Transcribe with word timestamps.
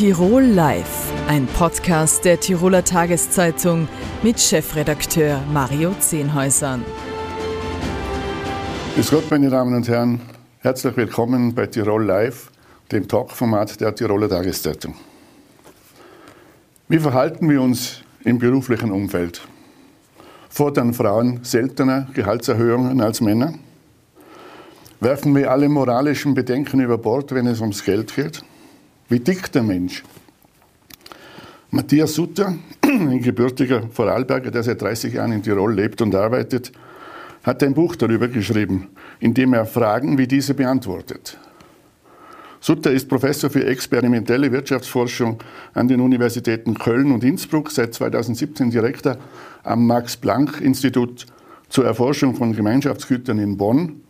Tirol 0.00 0.44
Live, 0.44 1.12
ein 1.28 1.46
Podcast 1.46 2.24
der 2.24 2.40
Tiroler 2.40 2.82
Tageszeitung 2.82 3.86
mit 4.22 4.40
Chefredakteur 4.40 5.42
Mario 5.52 5.94
Zehnhäusern. 5.98 6.82
Grüß 8.94 9.10
Gott, 9.10 9.30
meine 9.30 9.50
Damen 9.50 9.74
und 9.74 9.86
Herren. 9.88 10.22
Herzlich 10.60 10.96
willkommen 10.96 11.54
bei 11.54 11.66
Tirol 11.66 12.02
Live, 12.02 12.50
dem 12.90 13.08
Talkformat 13.08 13.78
der 13.82 13.94
Tiroler 13.94 14.30
Tageszeitung. 14.30 14.94
Wie 16.88 16.98
verhalten 16.98 17.50
wir 17.50 17.60
uns 17.60 18.00
im 18.24 18.38
beruflichen 18.38 18.92
Umfeld? 18.92 19.42
Fordern 20.48 20.94
Frauen 20.94 21.40
seltener 21.42 22.08
Gehaltserhöhungen 22.14 23.02
als 23.02 23.20
Männer? 23.20 23.52
Werfen 25.00 25.36
wir 25.36 25.50
alle 25.50 25.68
moralischen 25.68 26.32
Bedenken 26.32 26.80
über 26.80 26.96
Bord, 26.96 27.34
wenn 27.34 27.46
es 27.46 27.60
ums 27.60 27.84
Geld 27.84 28.16
geht? 28.16 28.42
Wie 29.10 29.18
tickt 29.18 29.56
der 29.56 29.64
Mensch? 29.64 30.04
Matthias 31.72 32.14
Sutter, 32.14 32.54
ein 32.84 33.20
gebürtiger 33.20 33.82
Vorarlberger, 33.90 34.52
der 34.52 34.62
seit 34.62 34.80
30 34.80 35.14
Jahren 35.14 35.32
in 35.32 35.42
Tirol 35.42 35.74
lebt 35.74 36.00
und 36.00 36.14
arbeitet, 36.14 36.70
hat 37.42 37.60
ein 37.64 37.74
Buch 37.74 37.96
darüber 37.96 38.28
geschrieben, 38.28 38.86
in 39.18 39.34
dem 39.34 39.52
er 39.52 39.66
Fragen 39.66 40.16
wie 40.16 40.28
diese 40.28 40.54
beantwortet. 40.54 41.38
Sutter 42.60 42.92
ist 42.92 43.08
Professor 43.08 43.50
für 43.50 43.66
experimentelle 43.66 44.52
Wirtschaftsforschung 44.52 45.42
an 45.74 45.88
den 45.88 46.00
Universitäten 46.00 46.74
Köln 46.74 47.10
und 47.10 47.24
Innsbruck, 47.24 47.72
seit 47.72 47.92
2017 47.92 48.70
Direktor 48.70 49.16
am 49.64 49.88
Max-Planck-Institut 49.88 51.26
zur 51.68 51.84
Erforschung 51.84 52.36
von 52.36 52.54
Gemeinschaftsgütern 52.54 53.40
in 53.40 53.56
Bonn 53.56 54.02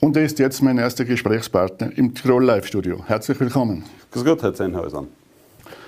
und 0.00 0.16
er 0.16 0.24
ist 0.24 0.38
jetzt 0.38 0.62
mein 0.62 0.78
erster 0.78 1.04
Gesprächspartner 1.04 1.96
im 1.96 2.14
Tirol 2.14 2.44
Live-Studio. 2.44 3.04
Herzlich 3.06 3.38
willkommen. 3.40 3.84
Grüß 4.12 4.24
Gott, 4.24 4.42
Herr 4.42 4.54
Zeinhäuser. 4.54 5.06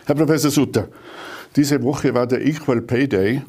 Herr 0.06 0.14
Professor 0.14 0.50
Sutter, 0.50 0.88
diese 1.56 1.82
Woche 1.82 2.12
war 2.14 2.26
der 2.26 2.44
Equal 2.44 2.80
Pay 2.80 3.08
Day, 3.08 3.42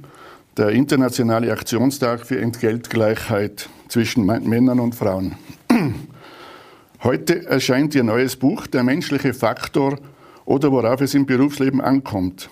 der 0.58 0.70
internationale 0.70 1.52
Aktionstag 1.52 2.26
für 2.26 2.40
Entgeltgleichheit 2.40 3.70
zwischen 3.88 4.26
Männern 4.26 4.80
und 4.80 4.96
Frauen. 4.96 5.36
Heute 7.04 7.46
erscheint 7.46 7.96
Ihr 7.96 8.04
neues 8.04 8.36
Buch 8.36 8.68
Der 8.68 8.84
menschliche 8.84 9.34
Faktor 9.34 9.98
oder 10.46 10.72
worauf 10.72 11.02
es 11.02 11.16
im 11.16 11.26
Berufsleben 11.26 11.82
ankommt. 11.82 12.50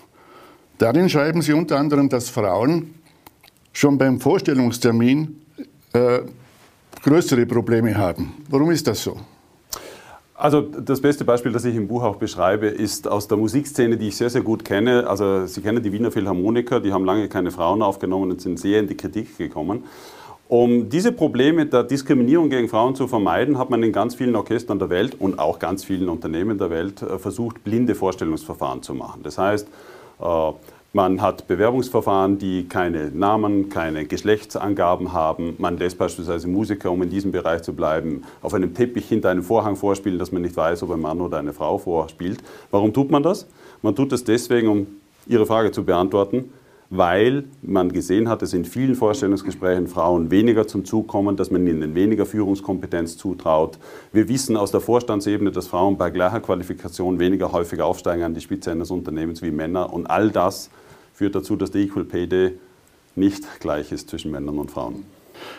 Darin 0.80 1.10
schreiben 1.10 1.42
Sie 1.42 1.54
unter 1.54 1.78
anderem, 1.78 2.10
dass 2.10 2.30
Frauen 2.30 2.96
schon 3.74 3.98
beim 3.98 4.20
Vorstellungstermin 4.20 5.42
äh, 5.94 6.20
größere 7.02 7.46
Probleme 7.46 7.96
haben. 7.98 8.34
Warum 8.50 8.72
ist 8.72 8.88
das 8.88 9.04
so? 9.04 9.18
Also 10.36 10.62
das 10.62 11.02
beste 11.02 11.26
Beispiel, 11.26 11.52
das 11.52 11.66
ich 11.66 11.76
im 11.76 11.90
Buch 11.90 12.02
auch 12.02 12.16
beschreibe, 12.16 12.68
ist 12.68 13.10
aus 13.10 13.28
der 13.28 13.38
Musikszene, 13.38 13.98
die 13.98 14.08
ich 14.08 14.16
sehr, 14.16 14.30
sehr 14.30 14.42
gut 14.42 14.64
kenne. 14.64 15.06
Also 15.06 15.46
Sie 15.46 15.60
kennen 15.60 15.84
die 15.84 15.92
Wiener 15.92 16.12
Philharmoniker, 16.12 16.80
die 16.80 16.94
haben 16.94 17.04
lange 17.04 17.28
keine 17.28 17.52
Frauen 17.52 17.82
aufgenommen 17.82 18.32
und 18.32 18.42
sind 18.42 18.58
sehr 18.58 18.80
in 18.80 18.88
die 18.88 18.96
Kritik 18.96 19.38
gekommen. 19.38 19.84
Um 20.48 20.90
diese 20.90 21.12
Probleme 21.12 21.66
der 21.66 21.84
Diskriminierung 21.84 22.50
gegen 22.50 22.70
Frauen 22.70 22.96
zu 22.96 23.08
vermeiden, 23.08 23.58
hat 23.58 23.70
man 23.70 23.84
in 23.84 23.92
ganz 23.92 24.16
vielen 24.16 24.36
Orchestern 24.36 24.80
der 24.80 24.90
Welt 24.90 25.16
und 25.20 25.38
auch 25.38 25.60
ganz 25.60 25.84
vielen 25.84 26.10
Unternehmen 26.10 26.58
der 26.58 26.70
Welt 26.70 27.02
äh, 27.02 27.20
versucht, 27.20 27.64
blinde 27.64 27.94
Vorstellungsverfahren 27.94 28.82
zu 28.82 28.94
machen. 28.94 29.22
Das 29.24 29.38
heißt, 29.38 29.68
äh, 30.22 30.52
man 30.92 31.22
hat 31.22 31.48
Bewerbungsverfahren, 31.48 32.40
die 32.40 32.68
keine 32.68 33.12
Namen, 33.12 33.70
keine 33.70 34.06
Geschlechtsangaben 34.06 35.14
haben. 35.14 35.56
Man 35.60 35.78
lässt 35.78 35.98
beispielsweise 35.98 36.48
Musiker, 36.48 36.92
um 36.92 37.02
in 37.04 37.10
diesem 37.10 37.32
Bereich 37.32 37.62
zu 37.62 37.74
bleiben, 37.74 38.24
auf 38.42 38.54
einem 38.54 38.74
Teppich 38.74 39.08
hinter 39.08 39.30
einem 39.30 39.44
Vorhang 39.44 39.76
vorspielen, 39.76 40.18
dass 40.18 40.32
man 40.32 40.42
nicht 40.42 40.58
weiß, 40.58 40.82
ob 40.84 40.92
ein 40.92 41.00
Mann 41.00 41.22
oder 41.22 41.38
eine 41.38 41.54
Frau 41.54 41.78
vorspielt. 41.78 42.40
Warum 42.72 42.92
tut 42.92 43.12
man 43.12 43.22
das? 43.22 43.48
Man 43.82 43.96
tut 43.96 44.12
das 44.12 44.24
deswegen, 44.24 44.68
um 44.68 44.88
Ihre 45.28 45.46
Frage 45.46 45.72
zu 45.72 45.84
beantworten, 45.84 46.52
weil 46.90 47.44
man 47.62 47.92
gesehen 47.92 48.28
hat, 48.28 48.42
dass 48.42 48.54
in 48.54 48.66
vielen 48.66 48.96
Vorstellungsgesprächen 48.96 49.88
Frauen 49.88 50.32
weniger 50.32 50.68
zum 50.68 50.86
Zug 50.86 51.08
kommen, 51.08 51.36
dass 51.36 51.52
man 51.52 51.68
ihnen 51.68 51.94
weniger 51.94 52.26
Führungskompetenz 52.26 53.16
zutraut. 53.16 53.78
Wir 54.12 54.28
wissen 54.28 54.58
aus 54.58 54.72
der 54.72 54.82
Vorstandsebene, 54.82 55.52
dass 55.52 55.68
Frauen 55.68 55.98
bei 55.98 56.10
gleicher 56.10 56.40
Qualifikation 56.40 57.20
weniger 57.20 57.52
häufig 57.52 57.80
aufsteigen 57.80 58.24
an 58.24 58.34
die 58.34 58.42
Spitze 58.42 58.72
eines 58.72 58.90
Unternehmens 58.90 59.44
wie 59.44 59.52
Männer. 59.52 59.94
Und 59.94 60.08
all 60.08 60.32
das 60.32 60.72
führt 61.20 61.36
dazu, 61.36 61.58
dass 61.58 61.72
der 61.72 61.82
Equal 61.82 62.06
Pay 62.06 62.28
Day 62.28 62.58
nicht 63.18 63.44
gleich 63.60 63.92
ist 63.92 64.10
zwischen 64.10 64.32
Männern 64.32 64.58
und 64.58 64.72
Frauen. 64.72 65.04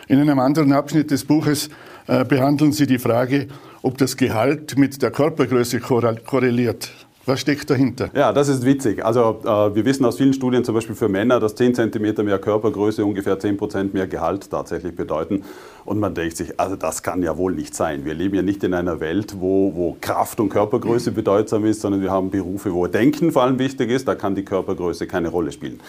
In 0.07 0.19
einem 0.19 0.39
anderen 0.39 0.73
Abschnitt 0.73 1.11
des 1.11 1.23
Buches 1.23 1.69
äh, 2.07 2.25
behandeln 2.25 2.71
Sie 2.71 2.87
die 2.87 2.97
Frage, 2.97 3.47
ob 3.83 3.99
das 3.99 4.17
Gehalt 4.17 4.75
mit 4.79 5.03
der 5.03 5.11
Körpergröße 5.11 5.79
korreliert. 5.79 6.91
Was 7.25 7.39
steckt 7.39 7.69
dahinter? 7.69 8.09
Ja, 8.15 8.33
das 8.33 8.47
ist 8.47 8.65
witzig. 8.65 9.05
Also 9.05 9.41
äh, 9.43 9.75
wir 9.75 9.85
wissen 9.85 10.03
aus 10.05 10.17
vielen 10.17 10.33
Studien, 10.33 10.63
zum 10.63 10.73
Beispiel 10.73 10.95
für 10.95 11.07
Männer, 11.07 11.39
dass 11.39 11.53
10 11.53 11.75
cm 11.75 12.25
mehr 12.25 12.39
Körpergröße 12.39 13.05
ungefähr 13.05 13.39
10% 13.39 13.93
mehr 13.93 14.07
Gehalt 14.07 14.49
tatsächlich 14.49 14.95
bedeuten. 14.95 15.43
Und 15.85 15.99
man 15.99 16.15
denkt 16.15 16.37
sich, 16.37 16.59
also 16.59 16.75
das 16.75 17.03
kann 17.03 17.21
ja 17.21 17.37
wohl 17.37 17.53
nicht 17.53 17.75
sein. 17.75 18.05
Wir 18.05 18.15
leben 18.15 18.35
ja 18.35 18.41
nicht 18.41 18.63
in 18.63 18.73
einer 18.73 18.99
Welt, 18.99 19.35
wo, 19.39 19.71
wo 19.75 19.97
Kraft 20.01 20.39
und 20.39 20.49
Körpergröße 20.49 21.11
bedeutsam 21.11 21.65
ist, 21.65 21.81
sondern 21.81 22.01
wir 22.01 22.11
haben 22.11 22.31
Berufe, 22.31 22.73
wo 22.73 22.87
Denken 22.87 23.31
vor 23.31 23.43
allem 23.43 23.59
wichtig 23.59 23.91
ist. 23.91 24.07
Da 24.07 24.15
kann 24.15 24.33
die 24.33 24.45
Körpergröße 24.45 25.05
keine 25.05 25.29
Rolle 25.29 25.51
spielen. 25.51 25.79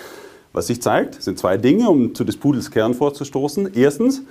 Was 0.53 0.67
sich 0.67 0.83
zeigt, 0.83 1.23
sind 1.23 1.39
zwei 1.39 1.57
Dinge, 1.57 1.89
um 1.89 2.15
zu 2.15 2.25
des 2.25 2.37
Pudels 2.37 2.71
Kern 2.71 2.93
vorzustoßen. 2.93 3.73
Erstens, 3.75 4.23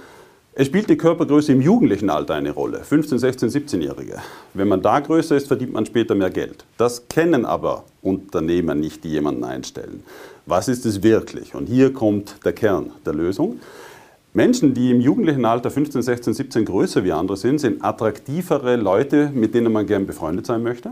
es 0.53 0.67
spielt 0.67 0.89
die 0.89 0.97
Körpergröße 0.97 1.53
im 1.53 1.61
jugendlichen 1.61 2.09
Alter 2.09 2.33
eine 2.33 2.51
Rolle, 2.51 2.83
15, 2.83 3.19
16, 3.19 3.49
17-Jährige. 3.49 4.17
Wenn 4.53 4.67
man 4.67 4.81
da 4.81 4.99
größer 4.99 5.37
ist, 5.37 5.47
verdient 5.47 5.71
man 5.71 5.85
später 5.85 6.13
mehr 6.13 6.29
Geld. 6.29 6.65
Das 6.77 7.07
kennen 7.07 7.45
aber 7.45 7.85
Unternehmer 8.01 8.75
nicht, 8.75 9.05
die 9.05 9.11
jemanden 9.11 9.45
einstellen. 9.45 10.03
Was 10.45 10.67
ist 10.67 10.85
es 10.85 11.03
wirklich? 11.03 11.55
Und 11.55 11.67
hier 11.67 11.93
kommt 11.93 12.35
der 12.43 12.51
Kern 12.51 12.91
der 13.05 13.13
Lösung. 13.13 13.61
Menschen, 14.33 14.73
die 14.73 14.91
im 14.91 14.99
jugendlichen 14.99 15.45
Alter 15.45 15.71
15, 15.71 16.01
16, 16.01 16.33
17 16.33 16.65
größer 16.65 17.05
wie 17.05 17.13
andere 17.13 17.37
sind, 17.37 17.59
sind 17.59 17.81
attraktivere 17.81 18.75
Leute, 18.75 19.31
mit 19.33 19.53
denen 19.53 19.71
man 19.71 19.85
gern 19.85 20.05
befreundet 20.05 20.47
sein 20.47 20.63
möchte. 20.63 20.91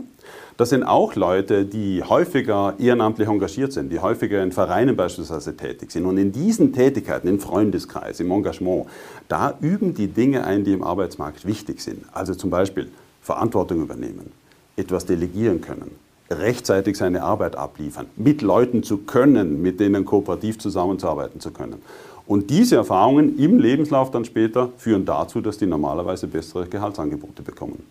Das 0.60 0.68
sind 0.68 0.82
auch 0.82 1.14
Leute, 1.14 1.64
die 1.64 2.02
häufiger 2.02 2.74
ehrenamtlich 2.78 3.26
engagiert 3.26 3.72
sind, 3.72 3.90
die 3.90 3.98
häufiger 3.98 4.42
in 4.42 4.52
Vereinen 4.52 4.94
beispielsweise 4.94 5.56
tätig 5.56 5.90
sind. 5.90 6.04
Und 6.04 6.18
in 6.18 6.32
diesen 6.32 6.74
Tätigkeiten, 6.74 7.28
im 7.28 7.40
Freundeskreis, 7.40 8.20
im 8.20 8.30
Engagement, 8.30 8.84
da 9.26 9.54
üben 9.62 9.94
die 9.94 10.08
Dinge 10.08 10.44
ein, 10.44 10.62
die 10.62 10.74
im 10.74 10.82
Arbeitsmarkt 10.82 11.46
wichtig 11.46 11.80
sind. 11.80 12.04
Also 12.12 12.34
zum 12.34 12.50
Beispiel 12.50 12.90
Verantwortung 13.22 13.80
übernehmen, 13.80 14.32
etwas 14.76 15.06
delegieren 15.06 15.62
können, 15.62 15.92
rechtzeitig 16.30 16.98
seine 16.98 17.22
Arbeit 17.22 17.56
abliefern, 17.56 18.04
mit 18.16 18.42
Leuten 18.42 18.82
zu 18.82 18.98
können, 18.98 19.62
mit 19.62 19.80
denen 19.80 20.04
kooperativ 20.04 20.58
zusammenzuarbeiten 20.58 21.40
zu 21.40 21.52
können. 21.52 21.80
Und 22.26 22.50
diese 22.50 22.76
Erfahrungen 22.76 23.38
im 23.38 23.60
Lebenslauf 23.60 24.10
dann 24.10 24.26
später 24.26 24.68
führen 24.76 25.06
dazu, 25.06 25.40
dass 25.40 25.56
die 25.56 25.64
normalerweise 25.64 26.26
bessere 26.26 26.66
Gehaltsangebote 26.66 27.42
bekommen. 27.42 27.82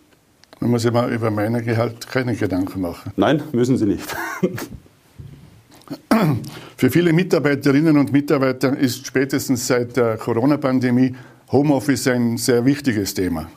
Man 0.60 0.70
muss 0.70 0.90
mal 0.90 1.10
über 1.10 1.30
mein 1.30 1.64
Gehalt 1.64 2.06
keine 2.06 2.36
Gedanken 2.36 2.82
machen. 2.82 3.12
Nein, 3.16 3.42
müssen 3.52 3.78
Sie 3.78 3.86
nicht. 3.86 4.14
Für 6.76 6.90
viele 6.90 7.14
Mitarbeiterinnen 7.14 7.96
und 7.96 8.12
Mitarbeiter 8.12 8.76
ist 8.76 9.06
spätestens 9.06 9.66
seit 9.66 9.96
der 9.96 10.18
Corona-Pandemie 10.18 11.14
Homeoffice 11.50 12.08
ein 12.08 12.36
sehr 12.36 12.64
wichtiges 12.64 13.14
Thema. 13.14 13.50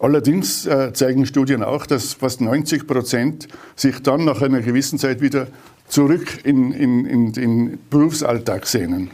Allerdings 0.00 0.66
äh, 0.66 0.92
zeigen 0.92 1.24
Studien 1.24 1.62
auch, 1.62 1.86
dass 1.86 2.14
fast 2.14 2.40
90 2.40 2.86
Prozent 2.86 3.48
sich 3.76 4.02
dann 4.02 4.24
nach 4.24 4.42
einer 4.42 4.60
gewissen 4.60 4.98
Zeit 4.98 5.20
wieder 5.20 5.46
zurück 5.86 6.40
in, 6.44 6.72
in, 6.72 7.06
in 7.06 7.32
den 7.32 7.78
Berufsalltag 7.90 8.66
sehnen. 8.66 9.12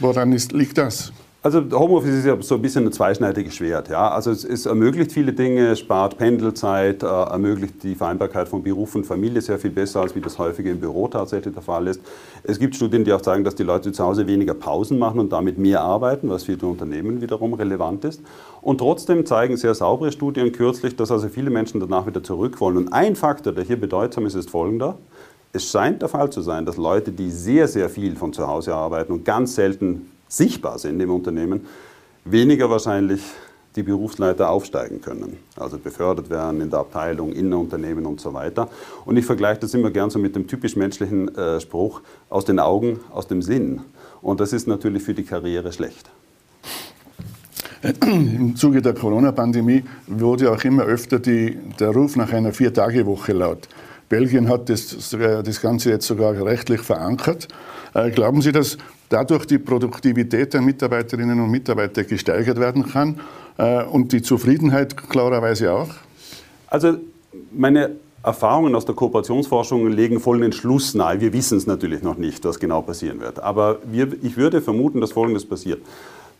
Woran 0.00 0.32
ist, 0.32 0.52
liegt 0.52 0.78
das? 0.78 1.12
Also 1.48 1.64
Homeoffice 1.72 2.10
ist 2.10 2.26
ja 2.26 2.36
so 2.42 2.56
ein 2.56 2.60
bisschen 2.60 2.84
ein 2.84 2.92
zweischneidiges 2.92 3.54
Schwert. 3.54 3.88
Ja? 3.88 4.10
Also 4.10 4.30
es, 4.30 4.44
es 4.44 4.66
ermöglicht 4.66 5.12
viele 5.12 5.32
Dinge, 5.32 5.76
spart 5.76 6.18
Pendelzeit, 6.18 7.02
äh, 7.02 7.06
ermöglicht 7.06 7.82
die 7.82 7.94
Vereinbarkeit 7.94 8.48
von 8.48 8.62
Beruf 8.62 8.94
und 8.94 9.06
Familie 9.06 9.40
sehr 9.40 9.58
viel 9.58 9.70
besser, 9.70 10.02
als 10.02 10.14
wie 10.14 10.20
das 10.20 10.38
häufig 10.38 10.66
im 10.66 10.78
Büro 10.78 11.08
tatsächlich 11.08 11.54
der 11.54 11.62
Fall 11.62 11.86
ist. 11.86 12.02
Es 12.42 12.58
gibt 12.58 12.76
Studien, 12.76 13.02
die 13.02 13.14
auch 13.14 13.24
sagen, 13.24 13.44
dass 13.44 13.54
die 13.54 13.62
Leute 13.62 13.92
zu 13.92 14.04
Hause 14.04 14.26
weniger 14.26 14.52
Pausen 14.52 14.98
machen 14.98 15.20
und 15.20 15.32
damit 15.32 15.56
mehr 15.56 15.80
arbeiten, 15.80 16.28
was 16.28 16.44
für 16.44 16.58
die 16.58 16.66
Unternehmen 16.66 17.22
wiederum 17.22 17.54
relevant 17.54 18.04
ist. 18.04 18.20
Und 18.60 18.76
trotzdem 18.76 19.24
zeigen 19.24 19.56
sehr 19.56 19.74
saubere 19.74 20.12
Studien 20.12 20.52
kürzlich, 20.52 20.96
dass 20.96 21.10
also 21.10 21.28
viele 21.28 21.48
Menschen 21.48 21.80
danach 21.80 22.06
wieder 22.06 22.22
zurück 22.22 22.60
wollen. 22.60 22.76
Und 22.76 22.92
ein 22.92 23.16
Faktor, 23.16 23.54
der 23.54 23.64
hier 23.64 23.80
bedeutsam 23.80 24.26
ist, 24.26 24.34
ist 24.34 24.50
folgender. 24.50 24.98
Es 25.54 25.70
scheint 25.70 26.02
der 26.02 26.10
Fall 26.10 26.28
zu 26.28 26.42
sein, 26.42 26.66
dass 26.66 26.76
Leute, 26.76 27.10
die 27.10 27.30
sehr, 27.30 27.68
sehr 27.68 27.88
viel 27.88 28.16
von 28.16 28.34
zu 28.34 28.46
Hause 28.46 28.74
arbeiten 28.74 29.14
und 29.14 29.24
ganz 29.24 29.54
selten 29.54 30.10
sichtbar 30.28 30.78
sind 30.78 31.00
im 31.00 31.10
Unternehmen, 31.10 31.66
weniger 32.24 32.70
wahrscheinlich 32.70 33.22
die 33.76 33.82
Berufsleiter 33.82 34.50
aufsteigen 34.50 35.00
können, 35.00 35.36
also 35.56 35.78
befördert 35.78 36.30
werden 36.30 36.60
in 36.60 36.70
der 36.70 36.80
Abteilung, 36.80 37.32
in 37.32 37.50
der 37.50 37.58
Unternehmen 37.58 38.06
und 38.06 38.20
so 38.20 38.34
weiter. 38.34 38.68
Und 39.04 39.16
ich 39.16 39.24
vergleiche 39.24 39.60
das 39.60 39.74
immer 39.74 39.90
gern 39.90 40.10
so 40.10 40.18
mit 40.18 40.34
dem 40.34 40.46
typisch 40.46 40.74
menschlichen 40.74 41.34
äh, 41.36 41.60
Spruch, 41.60 42.00
aus 42.28 42.44
den 42.44 42.58
Augen, 42.58 43.00
aus 43.10 43.26
dem 43.26 43.42
Sinn. 43.42 43.80
Und 44.20 44.40
das 44.40 44.52
ist 44.52 44.66
natürlich 44.66 45.02
für 45.02 45.14
die 45.14 45.22
Karriere 45.22 45.72
schlecht. 45.72 46.10
Im 48.02 48.56
Zuge 48.56 48.82
der 48.82 48.94
Corona-Pandemie 48.94 49.84
wurde 50.08 50.50
auch 50.50 50.64
immer 50.64 50.82
öfter 50.82 51.20
die, 51.20 51.56
der 51.78 51.90
Ruf 51.90 52.16
nach 52.16 52.32
einer 52.32 52.52
Vier-Tage-Woche 52.52 53.32
laut. 53.32 53.68
Belgien 54.08 54.48
hat 54.48 54.68
das, 54.68 55.10
das 55.10 55.60
Ganze 55.60 55.90
jetzt 55.90 56.06
sogar 56.06 56.32
rechtlich 56.44 56.80
verankert. 56.80 57.48
Äh, 57.94 58.10
glauben 58.10 58.42
Sie, 58.42 58.52
dass 58.52 58.78
dadurch 59.08 59.46
die 59.46 59.58
Produktivität 59.58 60.54
der 60.54 60.62
Mitarbeiterinnen 60.62 61.40
und 61.40 61.50
Mitarbeiter 61.50 62.04
gesteigert 62.04 62.58
werden 62.58 62.86
kann 62.90 63.20
äh, 63.58 63.84
und 63.84 64.12
die 64.12 64.22
Zufriedenheit 64.22 64.96
klarerweise 64.96 65.72
auch? 65.72 65.90
Also 66.68 66.94
meine 67.52 67.96
Erfahrungen 68.22 68.74
aus 68.74 68.84
der 68.84 68.94
Kooperationsforschung 68.94 69.86
legen 69.88 70.20
vollen 70.20 70.42
Entschluss 70.42 70.94
nahe. 70.94 71.20
Wir 71.20 71.32
wissen 71.32 71.56
es 71.56 71.66
natürlich 71.66 72.02
noch 72.02 72.18
nicht, 72.18 72.44
was 72.44 72.58
genau 72.58 72.82
passieren 72.82 73.20
wird. 73.20 73.40
Aber 73.40 73.78
wir, 73.84 74.08
ich 74.22 74.36
würde 74.36 74.60
vermuten, 74.60 75.00
dass 75.00 75.12
Folgendes 75.12 75.44
passiert. 75.44 75.80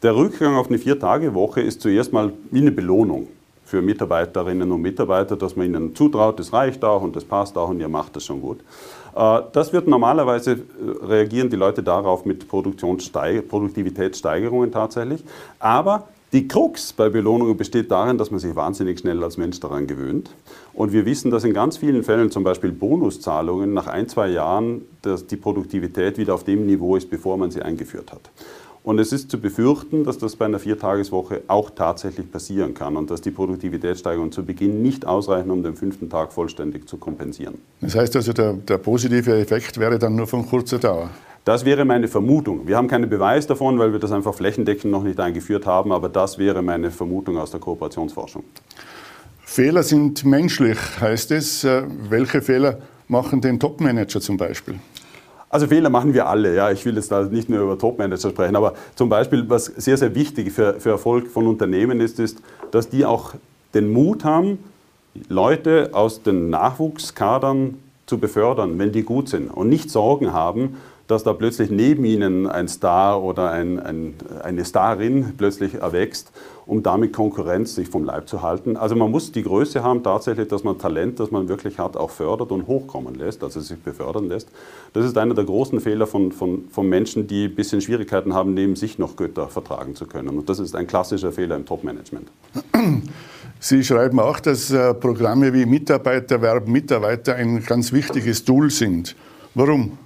Der 0.02 0.14
Rückgang 0.14 0.56
auf 0.56 0.68
eine 0.68 0.78
Vier-Tage-Woche 0.78 1.60
ist 1.60 1.80
zuerst 1.80 2.12
mal 2.12 2.32
wie 2.50 2.60
eine 2.60 2.72
Belohnung 2.72 3.28
für 3.68 3.82
Mitarbeiterinnen 3.82 4.72
und 4.72 4.80
Mitarbeiter, 4.80 5.36
dass 5.36 5.54
man 5.54 5.66
ihnen 5.66 5.94
zutraut, 5.94 6.40
das 6.40 6.54
reicht 6.54 6.82
auch 6.84 7.02
und 7.02 7.14
das 7.14 7.24
passt 7.24 7.58
auch 7.58 7.68
und 7.68 7.80
ihr 7.80 7.90
macht 7.90 8.16
das 8.16 8.24
schon 8.24 8.40
gut. 8.40 8.60
Äh, 9.14 9.42
das 9.52 9.74
wird 9.74 9.86
normalerweise 9.86 10.52
äh, 10.52 10.56
reagieren 11.04 11.50
die 11.50 11.56
Leute 11.56 11.82
darauf 11.82 12.24
mit 12.24 12.48
Produktivitätssteigerungen 12.48 14.72
tatsächlich. 14.72 15.22
Aber 15.58 16.08
die 16.32 16.48
Krux 16.48 16.94
bei 16.94 17.10
Belohnungen 17.10 17.58
besteht 17.58 17.90
darin, 17.90 18.16
dass 18.16 18.30
man 18.30 18.40
sich 18.40 18.56
wahnsinnig 18.56 19.00
schnell 19.00 19.22
als 19.22 19.36
Mensch 19.36 19.60
daran 19.60 19.86
gewöhnt. 19.86 20.30
Und 20.72 20.92
wir 20.92 21.04
wissen, 21.04 21.30
dass 21.30 21.44
in 21.44 21.52
ganz 21.52 21.76
vielen 21.76 22.04
Fällen 22.04 22.30
zum 22.30 22.44
Beispiel 22.44 22.72
Bonuszahlungen 22.72 23.74
nach 23.74 23.86
ein, 23.86 24.08
zwei 24.08 24.28
Jahren 24.28 24.86
dass 25.02 25.26
die 25.26 25.36
Produktivität 25.36 26.16
wieder 26.16 26.32
auf 26.34 26.44
dem 26.44 26.64
Niveau 26.66 26.96
ist, 26.96 27.10
bevor 27.10 27.36
man 27.36 27.50
sie 27.50 27.60
eingeführt 27.62 28.12
hat. 28.12 28.30
Und 28.88 28.99
es 28.99 29.12
ist 29.12 29.31
zu 29.31 29.38
befürchten, 29.38 30.05
dass 30.05 30.17
das 30.17 30.35
bei 30.35 30.46
einer 30.46 30.58
Viertageswoche 30.58 31.43
auch 31.46 31.69
tatsächlich 31.69 32.32
passieren 32.32 32.73
kann 32.73 32.96
und 32.96 33.11
dass 33.11 33.20
die 33.20 33.31
Produktivitätssteigerungen 33.31 34.32
zu 34.32 34.43
Beginn 34.43 34.81
nicht 34.81 35.05
ausreichen, 35.05 35.50
um 35.50 35.62
den 35.62 35.76
fünften 35.76 36.08
Tag 36.08 36.32
vollständig 36.32 36.88
zu 36.88 36.96
kompensieren. 36.96 37.56
Das 37.82 37.94
heißt 37.94 38.17
also, 38.17 38.32
der, 38.32 38.55
der 38.55 38.79
positive 38.79 39.38
Effekt 39.40 39.79
wäre 39.79 39.99
dann 39.99 40.17
nur 40.17 40.26
von 40.26 40.46
kurzer 40.46 40.79
Dauer. 40.79 41.11
Das 41.44 41.67
wäre 41.67 41.85
meine 41.85 42.08
Vermutung. 42.08 42.67
Wir 42.67 42.79
haben 42.79 42.88
keinen 42.88 43.11
Beweis 43.11 43.46
davon, 43.46 43.79
weil 43.79 43.93
wir 43.93 43.99
das 43.99 44.11
einfach 44.11 44.32
flächendeckend 44.32 44.90
noch 44.90 45.02
nicht 45.02 45.20
eingeführt 45.20 45.67
haben, 45.67 45.93
aber 45.93 46.08
das 46.08 46.38
wäre 46.38 46.62
meine 46.62 46.90
Vermutung 46.90 47.37
aus 47.37 47.50
der 47.50 47.61
Kooperationsforschung. 47.61 48.43
Fehler 49.40 49.82
sind 49.82 50.25
menschlich, 50.25 50.79
heißt 50.99 51.32
es. 51.32 51.62
Äh, 51.62 51.82
welche 52.08 52.40
Fehler 52.40 52.79
machen 53.06 53.43
den 53.43 53.61
Topmanager 53.61 54.23
zum 54.23 54.38
Beispiel? 54.38 54.76
Also 55.50 55.66
Fehler 55.66 55.90
machen 55.90 56.14
wir 56.14 56.26
alle. 56.26 56.54
Ja. 56.54 56.70
Ich 56.70 56.84
will 56.84 56.94
jetzt 56.96 57.10
da 57.10 57.22
nicht 57.22 57.48
nur 57.48 57.60
über 57.60 57.78
Topmanager 57.78 58.30
sprechen, 58.30 58.56
aber 58.56 58.74
zum 58.94 59.08
Beispiel, 59.08 59.48
was 59.48 59.66
sehr, 59.66 59.96
sehr 59.96 60.14
wichtig 60.14 60.52
für, 60.52 60.74
für 60.80 60.90
Erfolg 60.90 61.28
von 61.28 61.46
Unternehmen 61.46 62.00
ist, 62.00 62.18
ist, 62.18 62.38
dass 62.70 62.88
die 62.88 63.04
auch 63.04 63.34
den 63.74 63.92
Mut 63.92 64.24
haben, 64.24 64.58
Leute 65.28 65.90
aus 65.92 66.22
den 66.22 66.50
Nachwuchskadern 66.50 67.78
zu 68.06 68.18
befördern, 68.18 68.78
wenn 68.78 68.92
die 68.92 69.02
gut 69.02 69.28
sind 69.28 69.48
und 69.48 69.68
nicht 69.68 69.90
Sorgen 69.90 70.32
haben, 70.32 70.76
dass 71.08 71.25
da 71.25 71.32
plötzlich 71.32 71.70
neben 71.70 72.05
ihnen 72.05 72.46
ein 72.46 72.69
Star 72.69 73.22
oder 73.22 73.50
ein, 73.50 73.81
ein, 73.81 74.14
eine 74.43 74.64
Starin 74.64 75.32
plötzlich 75.37 75.75
erwächst, 75.75 76.31
um 76.66 76.82
damit 76.82 77.14
Konkurrenz 77.14 77.75
sich 77.75 77.88
vom 77.88 78.05
Leib 78.05 78.28
zu 78.28 78.43
halten. 78.43 78.76
Also 78.76 78.94
man 78.94 79.10
muss 79.10 79.32
die 79.32 79.43
Größe 79.43 79.82
haben 79.82 80.02
tatsächlich, 80.02 80.49
dass 80.49 80.64
man 80.64 80.78
Talent, 80.78 81.19
das 81.19 81.31
man 81.31 81.49
wirklich 81.49 81.78
hat, 81.78 81.96
auch 81.96 82.10
fördert 82.10 82.52
und 82.52 82.66
hochkommen 82.66 83.14
lässt, 83.14 83.43
also 83.43 83.58
sich 83.60 83.78
befördern 83.78 84.28
lässt. 84.28 84.50
Das 84.93 85.06
ist 85.06 85.16
einer 85.16 85.32
der 85.32 85.44
großen 85.44 85.81
Fehler 85.81 86.06
von, 86.06 86.31
von, 86.31 86.69
von 86.70 86.87
Menschen, 86.87 87.26
die 87.26 87.46
ein 87.46 87.54
bisschen 87.54 87.81
Schwierigkeiten 87.81 88.34
haben, 88.34 88.52
neben 88.52 88.76
sich 88.76 88.99
noch 88.99 89.16
Götter 89.16 89.49
vertragen 89.49 89.94
zu 89.94 90.04
können. 90.04 90.37
Und 90.37 90.50
das 90.50 90.58
ist 90.58 90.76
ein 90.76 90.87
klassischer 90.87 91.32
Fehler 91.32 91.56
im 91.56 91.64
Top-Management. 91.64 92.28
Sie 93.61 93.82
schreiben 93.82 94.20
auch, 94.20 94.38
dass 94.38 94.70
äh, 94.70 94.93
Programme 94.93 95.54
wie 95.54 95.64
Mitarbeiterwerb, 95.64 96.69
Mitarbeiter 96.69 97.34
ein 97.34 97.64
ganz 97.64 97.93
wichtiges 97.93 98.44
Tool 98.44 98.70
sind. 98.70 99.16
Warum? 99.54 99.99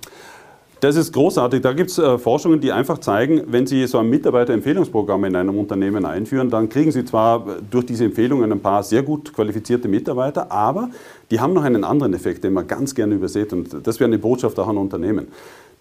Das 0.83 0.97
ist 0.97 1.13
großartig. 1.13 1.61
Da 1.61 1.75
gibt 1.75 1.91
es 1.91 1.99
äh, 1.99 2.19
Forschungen, 2.19 2.61
die 2.61 2.73
einfach 2.73 2.99
zeigen, 2.99 3.43
wenn 3.47 3.69
Sie 3.69 3.87
so 3.87 3.99
ein 3.99 4.11
Mitarbeiterempfehlungsprogramm 4.11 5.27
in 5.27 5.37
einem 5.37 5.57
Unternehmen 5.57 6.05
einführen, 6.05 6.51
dann 6.51 6.69
kriegen 6.69 6.91
Sie 6.91 7.05
zwar 7.05 7.47
äh, 7.47 7.51
durch 7.71 7.87
diese 7.87 8.05
Empfehlungen 8.05 8.51
ein 8.51 8.59
paar 8.59 8.83
sehr 8.83 9.05
gut 9.05 9.33
qualifizierte 9.33 9.87
Mitarbeiter, 9.87 10.51
aber 10.51 10.91
die 11.31 11.39
haben 11.39 11.53
noch 11.53 11.63
einen 11.63 11.85
anderen 11.85 12.15
Effekt, 12.15 12.43
den 12.43 12.55
man 12.55 12.67
ganz 12.67 12.97
gerne 12.97 13.15
übersieht. 13.15 13.53
Und 13.53 13.87
das 13.87 14.01
wäre 14.01 14.09
eine 14.09 14.19
Botschaft 14.19 14.59
auch 14.59 14.67
an 14.67 14.77
Unternehmen. 14.77 15.29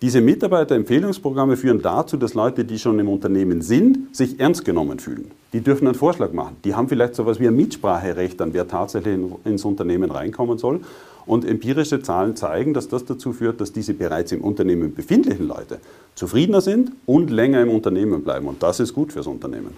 Diese 0.03 0.21
Mitarbeiterempfehlungsprogramme 0.21 1.57
führen 1.57 1.81
dazu, 1.81 2.15
dass 2.15 2.35
Leute, 2.35 2.63
die 2.63 2.77
schon 2.77 2.99
im 2.99 3.09
Unternehmen 3.09 3.63
sind, 3.63 4.15
sich 4.15 4.39
ernst 4.39 4.65
genommen 4.65 4.99
fühlen. 4.99 5.31
Die 5.53 5.61
dürfen 5.61 5.87
einen 5.87 5.95
Vorschlag 5.95 6.31
machen. 6.31 6.57
Die 6.63 6.75
haben 6.75 6.87
vielleicht 6.87 7.15
so 7.15 7.23
etwas 7.23 7.39
wie 7.39 7.47
ein 7.47 7.55
Mitspracherecht 7.55 8.39
an 8.39 8.53
wer 8.53 8.67
tatsächlich 8.67 9.17
ins 9.45 9.65
Unternehmen 9.65 10.11
reinkommen 10.11 10.59
soll. 10.59 10.81
Und 11.25 11.45
empirische 11.45 12.01
Zahlen 12.01 12.35
zeigen, 12.35 12.73
dass 12.73 12.87
das 12.87 13.05
dazu 13.05 13.33
führt, 13.33 13.61
dass 13.61 13.71
diese 13.71 13.93
bereits 13.93 14.31
im 14.31 14.41
Unternehmen 14.41 14.93
befindlichen 14.93 15.47
Leute 15.47 15.79
zufriedener 16.15 16.61
sind 16.61 16.91
und 17.05 17.29
länger 17.29 17.61
im 17.61 17.69
Unternehmen 17.69 18.23
bleiben. 18.23 18.47
Und 18.47 18.61
das 18.63 18.79
ist 18.79 18.93
gut 18.93 19.13
fürs 19.13 19.27
Unternehmen. 19.27 19.75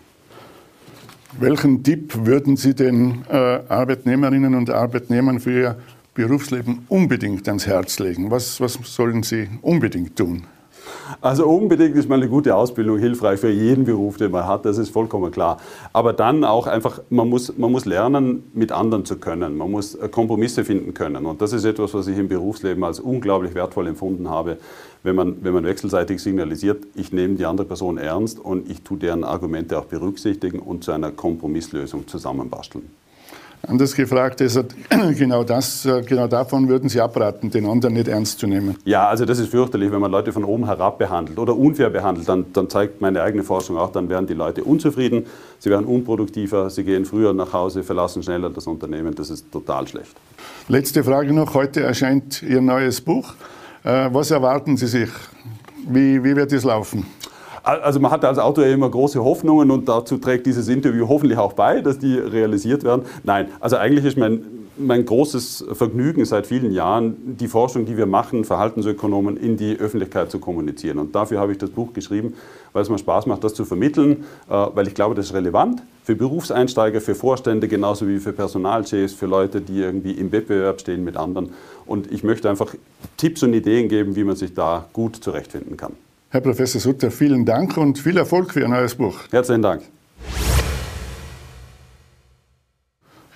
Welchen 1.39 1.83
Tipp 1.83 2.25
würden 2.25 2.57
Sie 2.57 2.75
den 2.75 3.23
äh, 3.29 3.35
Arbeitnehmerinnen 3.67 4.53
und 4.53 4.69
Arbeitnehmern 4.69 5.39
für 5.39 5.51
ihr 5.51 5.77
Berufsleben 6.13 6.85
unbedingt 6.89 7.47
ans 7.47 7.65
Herz 7.65 7.97
legen? 7.99 8.29
Was, 8.29 8.61
was 8.61 8.77
sollen 8.83 9.23
sie 9.23 9.49
unbedingt 9.61 10.15
tun? 10.15 10.43
Also 11.21 11.47
unbedingt 11.47 11.95
ist 11.95 12.09
mal 12.09 12.15
eine 12.15 12.29
gute 12.29 12.55
Ausbildung 12.55 12.97
hilfreich 12.97 13.39
für 13.39 13.49
jeden 13.49 13.85
Beruf, 13.85 14.17
den 14.17 14.31
man 14.31 14.47
hat, 14.47 14.65
das 14.65 14.77
ist 14.77 14.89
vollkommen 14.89 15.31
klar. 15.31 15.57
Aber 15.91 16.13
dann 16.13 16.43
auch 16.43 16.67
einfach, 16.67 17.01
man 17.09 17.29
muss, 17.29 17.57
man 17.57 17.71
muss 17.71 17.85
lernen, 17.85 18.43
mit 18.53 18.71
anderen 18.71 19.05
zu 19.05 19.17
können. 19.17 19.57
Man 19.57 19.71
muss 19.71 19.95
äh, 19.95 20.09
Kompromisse 20.09 20.65
finden 20.65 20.93
können. 20.93 21.25
Und 21.25 21.41
das 21.41 21.53
ist 21.53 21.65
etwas, 21.65 21.93
was 21.93 22.07
ich 22.07 22.17
im 22.17 22.27
Berufsleben 22.27 22.83
als 22.83 22.99
unglaublich 22.99 23.55
wertvoll 23.55 23.87
empfunden 23.87 24.29
habe, 24.29 24.57
wenn 25.03 25.15
man, 25.15 25.43
wenn 25.43 25.53
man 25.53 25.65
wechselseitig 25.65 26.21
signalisiert, 26.21 26.85
ich 26.95 27.11
nehme 27.11 27.35
die 27.35 27.45
andere 27.45 27.67
Person 27.67 27.97
ernst 27.97 28.39
und 28.39 28.69
ich 28.69 28.81
tue 28.83 28.97
deren 28.97 29.23
Argumente 29.23 29.77
auch 29.77 29.85
berücksichtigen 29.85 30.59
und 30.59 30.83
zu 30.83 30.91
einer 30.91 31.11
Kompromisslösung 31.11 32.07
zusammenbasteln. 32.07 32.89
Anders 33.65 33.95
gefragt 33.95 34.41
ist, 34.41 34.59
genau, 35.17 35.45
das, 35.45 35.85
äh, 35.85 36.01
genau 36.01 36.27
davon 36.27 36.67
würden 36.67 36.89
Sie 36.89 36.99
abraten, 36.99 37.49
den 37.49 37.65
anderen 37.65 37.93
nicht 37.93 38.09
ernst 38.09 38.39
zu 38.39 38.45
nehmen. 38.45 38.75
Ja, 38.83 39.07
also 39.07 39.23
das 39.23 39.39
ist 39.39 39.51
fürchterlich, 39.51 39.89
wenn 39.89 40.01
man 40.01 40.11
Leute 40.11 40.33
von 40.33 40.43
oben 40.43 40.65
herab 40.65 40.97
behandelt 40.97 41.39
oder 41.39 41.55
unfair 41.55 41.89
behandelt, 41.89 42.27
dann, 42.27 42.51
dann 42.51 42.69
zeigt 42.69 42.99
meine 42.99 43.23
eigene 43.23 43.43
Forschung 43.43 43.77
auch, 43.77 43.93
dann 43.93 44.09
werden 44.09 44.27
die 44.27 44.33
Leute 44.33 44.65
unzufrieden, 44.65 45.25
sie 45.59 45.69
werden 45.69 45.85
unproduktiver, 45.85 46.69
sie 46.69 46.83
gehen 46.83 47.05
früher 47.05 47.31
nach 47.31 47.53
Hause, 47.53 47.83
verlassen 47.83 48.21
schneller 48.21 48.49
das 48.49 48.67
Unternehmen, 48.67 49.15
das 49.15 49.29
ist 49.29 49.49
total 49.49 49.87
schlecht. 49.87 50.13
Letzte 50.67 51.01
Frage 51.05 51.31
noch, 51.31 51.53
heute 51.53 51.83
erscheint 51.83 52.43
Ihr 52.43 52.59
neues 52.59 52.99
Buch. 52.99 53.33
Äh, 53.85 54.09
was 54.11 54.31
erwarten 54.31 54.75
Sie 54.75 54.87
sich? 54.87 55.09
Wie, 55.87 56.21
wie 56.21 56.35
wird 56.35 56.51
es 56.51 56.65
laufen? 56.65 57.05
Also 57.63 58.01
man 58.01 58.11
hat 58.11 58.25
als 58.25 58.39
Autor 58.39 58.65
immer 58.65 58.89
große 58.89 59.23
Hoffnungen 59.23 59.71
und 59.71 59.87
dazu 59.87 60.17
trägt 60.17 60.45
dieses 60.45 60.67
Interview 60.67 61.07
hoffentlich 61.07 61.37
auch 61.37 61.53
bei, 61.53 61.79
dass 61.79 61.97
die 61.97 62.15
realisiert 62.15 62.83
werden. 62.83 63.03
Nein, 63.23 63.47
also 63.61 63.77
eigentlich 63.77 64.03
ist 64.03 64.17
mein, 64.17 64.43
mein 64.77 65.05
großes 65.05 65.67
Vergnügen 65.71 66.25
seit 66.25 66.45
vielen 66.45 66.73
Jahren, 66.73 67.37
die 67.39 67.47
Forschung, 67.47 67.85
die 67.85 67.95
wir 67.95 68.05
machen, 68.05 68.43
Verhaltensökonomen, 68.43 69.37
in 69.37 69.55
die 69.55 69.77
Öffentlichkeit 69.77 70.29
zu 70.29 70.39
kommunizieren. 70.39 70.99
Und 70.99 71.15
dafür 71.15 71.39
habe 71.39 71.53
ich 71.53 71.57
das 71.57 71.69
Buch 71.69 71.93
geschrieben, 71.93 72.33
weil 72.73 72.81
es 72.81 72.89
mir 72.89 72.97
Spaß 72.97 73.27
macht, 73.27 73.45
das 73.45 73.53
zu 73.53 73.63
vermitteln, 73.63 74.25
äh, 74.49 74.53
weil 74.73 74.87
ich 74.89 74.93
glaube, 74.93 75.15
das 75.15 75.27
ist 75.27 75.33
relevant 75.33 75.83
für 76.03 76.17
Berufseinsteiger, 76.17 76.99
für 76.99 77.15
Vorstände, 77.15 77.69
genauso 77.69 78.09
wie 78.09 78.19
für 78.19 78.33
Personalchefs, 78.33 79.13
für 79.13 79.25
Leute, 79.27 79.61
die 79.61 79.79
irgendwie 79.79 80.11
im 80.11 80.33
Wettbewerb 80.33 80.81
stehen 80.81 81.05
mit 81.05 81.15
anderen. 81.15 81.51
Und 81.85 82.11
ich 82.11 82.23
möchte 82.23 82.49
einfach 82.49 82.75
Tipps 83.15 83.41
und 83.41 83.53
Ideen 83.53 83.87
geben, 83.87 84.17
wie 84.17 84.25
man 84.25 84.35
sich 84.35 84.53
da 84.53 84.85
gut 84.91 85.15
zurechtfinden 85.15 85.77
kann. 85.77 85.93
Herr 86.33 86.41
Professor 86.41 86.81
Sutter, 86.81 87.11
vielen 87.11 87.45
Dank 87.45 87.77
und 87.77 87.99
viel 87.99 88.17
Erfolg 88.17 88.53
für 88.53 88.61
Ihr 88.61 88.67
neues 88.67 88.95
Buch. 88.95 89.19
Herzlichen 89.29 89.61
Dank. 89.61 89.83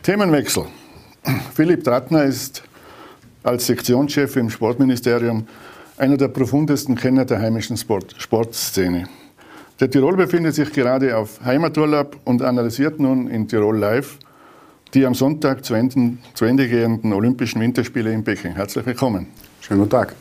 Themenwechsel. 0.02 0.66
Philipp 1.54 1.84
Trattner 1.84 2.24
ist 2.24 2.64
als 3.44 3.68
Sektionschef 3.68 4.36
im 4.36 4.50
Sportministerium 4.50 5.46
einer 5.98 6.18
der 6.18 6.30
profundesten 6.30 6.96
Kenner 6.96 7.26
der 7.26 7.40
heimischen 7.40 7.78
Sport 7.78 8.16
Sportszene. 8.18 9.08
Der 9.80 9.92
Tirol 9.92 10.18
befindet 10.18 10.56
sich 10.56 10.74
gerade 10.74 11.16
auf 11.16 11.40
Heimaturlaub 11.46 12.18
und 12.24 12.42
analysiert 12.42 13.00
nun 13.00 13.28
in 13.28 13.48
Tirol 13.48 13.78
Live 13.78 14.18
die 14.96 15.06
am 15.06 15.14
Sonntag 15.14 15.64
zu 15.64 15.76
Ende, 15.76 16.18
zu 16.34 16.46
Ende 16.46 16.68
gehenden 16.68 17.14
Olympischen 17.14 17.62
Winterspiele 17.62 18.12
in 18.12 18.24
Peking. 18.24 18.54
Herzlich 18.54 18.88
willkommen. 18.88 19.28
Schönen 19.62 19.82
guten 19.82 19.92
Tag. 19.92 20.16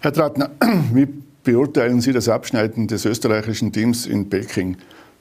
Herr 0.00 0.12
Trattner, 0.12 0.50
wie 0.92 1.08
beurteilen 1.42 2.00
Sie 2.00 2.12
das 2.12 2.28
Abschneiden 2.28 2.86
des 2.86 3.04
österreichischen 3.04 3.72
Teams 3.72 4.06
in 4.06 4.28
Peking? 4.28 4.76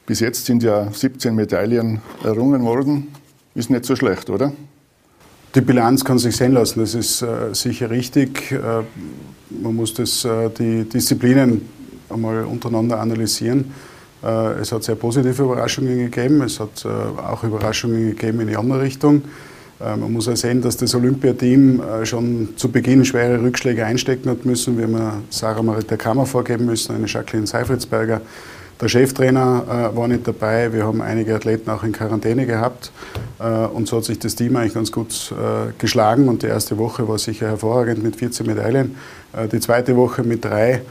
Bis 0.06 0.20
jetzt 0.20 0.46
sind 0.46 0.62
ja 0.62 0.92
17 0.92 1.34
Medaillen 1.34 2.00
errungen 2.24 2.64
worden. 2.64 3.08
Ist 3.56 3.72
nicht 3.72 3.86
so 3.86 3.96
schlecht, 3.96 4.30
oder? 4.30 4.54
Die 5.56 5.62
Bilanz 5.62 6.06
kann 6.06 6.20
sich 6.20 6.36
sehen 6.36 6.52
lassen, 6.52 6.82
das 6.82 6.94
ist 6.94 7.24
äh, 7.24 7.54
sicher 7.54 7.90
richtig. 7.90 8.52
Äh, 8.52 8.84
man 9.50 9.76
muss 9.76 9.96
das, 9.96 10.24
äh, 10.26 10.52
die 10.52 10.84
Disziplinen 10.88 11.68
einmal 12.08 12.46
untereinander 12.46 13.00
analysieren. 13.00 13.74
Äh, 14.24 14.60
es 14.60 14.72
hat 14.72 14.84
sehr 14.84 14.96
positive 14.96 15.42
Überraschungen 15.42 15.98
gegeben, 15.98 16.44
es 16.44 16.60
hat 16.60 16.86
äh, 16.86 16.88
auch 16.88 17.44
Überraschungen 17.44 18.10
gegeben 18.10 18.42
in 18.42 18.50
die 18.50 18.58
andere 18.58 18.82
Richtung. 18.82 19.24
Äh, 19.80 19.96
man 19.96 20.12
muss 20.12 20.28
auch 20.28 20.36
sehen, 20.36 20.62
dass 20.62 20.78
das 20.78 20.96
Olympiateam 20.96 21.82
äh, 21.82 22.06
schon 22.06 22.50
zu 22.56 22.70
Beginn 22.72 23.06
schwere 23.06 23.42
Rückschläge 23.42 23.86
einstecken 23.86 24.30
hat 24.30 24.46
müssen. 24.46 24.78
Wir 24.78 24.86
haben 24.86 25.24
Sarah 25.30 25.62
Marita 25.62 25.98
Kammer 25.98 26.26
vorgeben 26.26 26.66
müssen, 26.66 26.96
eine 26.96 27.08
Jacqueline 27.08 27.48
Seifritzberger. 27.48 28.22
Der 28.80 28.90
Cheftrainer 28.90 29.92
war 29.96 30.08
nicht 30.08 30.28
dabei. 30.28 30.72
Wir 30.72 30.86
haben 30.86 31.02
einige 31.02 31.34
Athleten 31.34 31.68
auch 31.72 31.82
in 31.84 31.94
Quarantäne 31.94 32.46
gehabt. 32.46 32.92
und 33.74 33.88
so 33.88 33.98
hat 33.98 34.04
sich 34.04 34.20
das 34.20 34.36
Team 34.36 34.56
eigentlich 34.56 34.76
ganz 34.76 34.92
gut 34.92 35.34
geschlagen. 35.80 36.30
Und 36.30 36.44
die 36.44 36.46
erste 36.46 36.78
Woche 36.78 37.08
war 37.08 37.18
sicher 37.18 37.48
hervorragend 37.48 38.04
mit 38.04 38.18
14 38.18 38.46
Medaillen. 38.46 38.96
die 39.52 39.60
zweite 39.62 39.96
Woche 39.96 40.22
mit 40.22 40.46
drei 40.46 40.84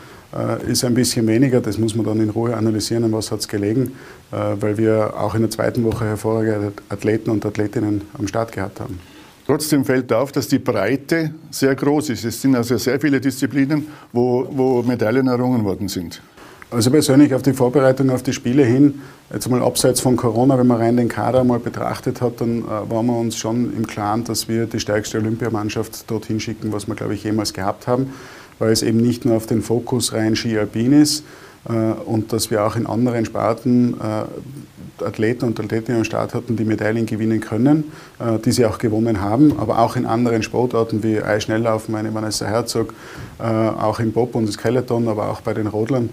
ist 0.68 0.84
ein 0.84 0.94
bisschen 0.94 1.26
weniger. 1.26 1.60
Das 1.60 1.78
muss 1.78 1.94
man 1.94 2.06
dann 2.06 2.20
in 2.20 2.30
Ruhe 2.30 2.56
analysieren, 2.56 3.04
an 3.04 3.12
was 3.12 3.30
hat 3.30 3.40
es 3.40 3.48
gelegen. 3.48 3.92
Äh, 4.32 4.60
weil 4.60 4.76
wir 4.76 5.14
auch 5.18 5.34
in 5.34 5.42
der 5.42 5.50
zweiten 5.50 5.84
Woche 5.84 6.04
hervorragende 6.04 6.72
Athleten 6.88 7.30
und 7.30 7.46
Athletinnen 7.46 8.02
am 8.18 8.26
Start 8.26 8.52
gehabt 8.52 8.80
haben. 8.80 8.98
Trotzdem 9.46 9.84
fällt 9.84 10.12
auf, 10.12 10.32
dass 10.32 10.48
die 10.48 10.58
Breite 10.58 11.32
sehr 11.50 11.76
groß 11.76 12.10
ist. 12.10 12.24
Es 12.24 12.42
sind 12.42 12.56
also 12.56 12.76
sehr 12.76 13.00
viele 13.00 13.20
Disziplinen, 13.20 13.86
wo, 14.12 14.48
wo 14.50 14.82
Medaillen 14.82 15.28
errungen 15.28 15.64
worden 15.64 15.86
sind. 15.86 16.20
Also 16.68 16.90
persönlich 16.90 17.32
auf 17.32 17.42
die 17.42 17.52
Vorbereitung 17.52 18.10
auf 18.10 18.24
die 18.24 18.32
Spiele 18.32 18.64
hin, 18.64 19.00
jetzt 19.32 19.48
mal 19.48 19.62
abseits 19.62 20.00
von 20.00 20.16
Corona, 20.16 20.58
wenn 20.58 20.66
man 20.66 20.78
rein 20.78 20.96
den 20.96 21.08
Kader 21.08 21.44
mal 21.44 21.60
betrachtet 21.60 22.20
hat, 22.20 22.40
dann 22.40 22.62
äh, 22.62 22.90
waren 22.90 23.06
wir 23.06 23.16
uns 23.16 23.36
schon 23.36 23.72
im 23.76 23.86
Klaren, 23.86 24.24
dass 24.24 24.48
wir 24.48 24.66
die 24.66 24.80
stärkste 24.80 25.18
Olympiamannschaft 25.18 26.10
dorthin 26.10 26.40
schicken, 26.40 26.72
was 26.72 26.88
wir, 26.88 26.96
glaube 26.96 27.14
ich, 27.14 27.22
jemals 27.22 27.52
gehabt 27.52 27.86
haben, 27.86 28.12
weil 28.58 28.72
es 28.72 28.82
eben 28.82 28.98
nicht 28.98 29.24
nur 29.24 29.36
auf 29.36 29.46
den 29.46 29.62
Fokus 29.62 30.12
rein 30.12 30.36
Ski 30.36 30.58
Alpin 30.58 30.92
ist, 30.92 31.24
äh, 31.68 31.72
und 31.72 32.32
dass 32.32 32.50
wir 32.50 32.64
auch 32.64 32.76
in 32.76 32.86
anderen 32.86 33.24
Sparten 33.24 33.94
äh, 34.00 35.04
Athleten 35.04 35.44
und 35.44 35.60
Athletinnen 35.60 35.98
am 35.98 36.04
Start 36.04 36.32
hatten, 36.32 36.56
die 36.56 36.64
Medaillen 36.64 37.04
gewinnen 37.04 37.40
können, 37.40 37.84
äh, 38.18 38.38
die 38.38 38.52
sie 38.52 38.64
auch 38.64 38.78
gewonnen 38.78 39.20
haben, 39.20 39.58
aber 39.58 39.80
auch 39.80 39.96
in 39.96 40.06
anderen 40.06 40.42
Sportarten 40.42 41.02
wie 41.02 41.20
Eisschnelllaufen, 41.20 41.92
meine 41.92 42.14
Vanessa 42.14 42.46
Herzog, 42.46 42.94
auch 43.38 44.00
im 44.00 44.12
Bob 44.12 44.34
und 44.34 44.50
Skeleton, 44.50 45.08
aber 45.08 45.28
auch 45.30 45.42
bei 45.42 45.52
den 45.52 45.66
Rodlern 45.66 46.08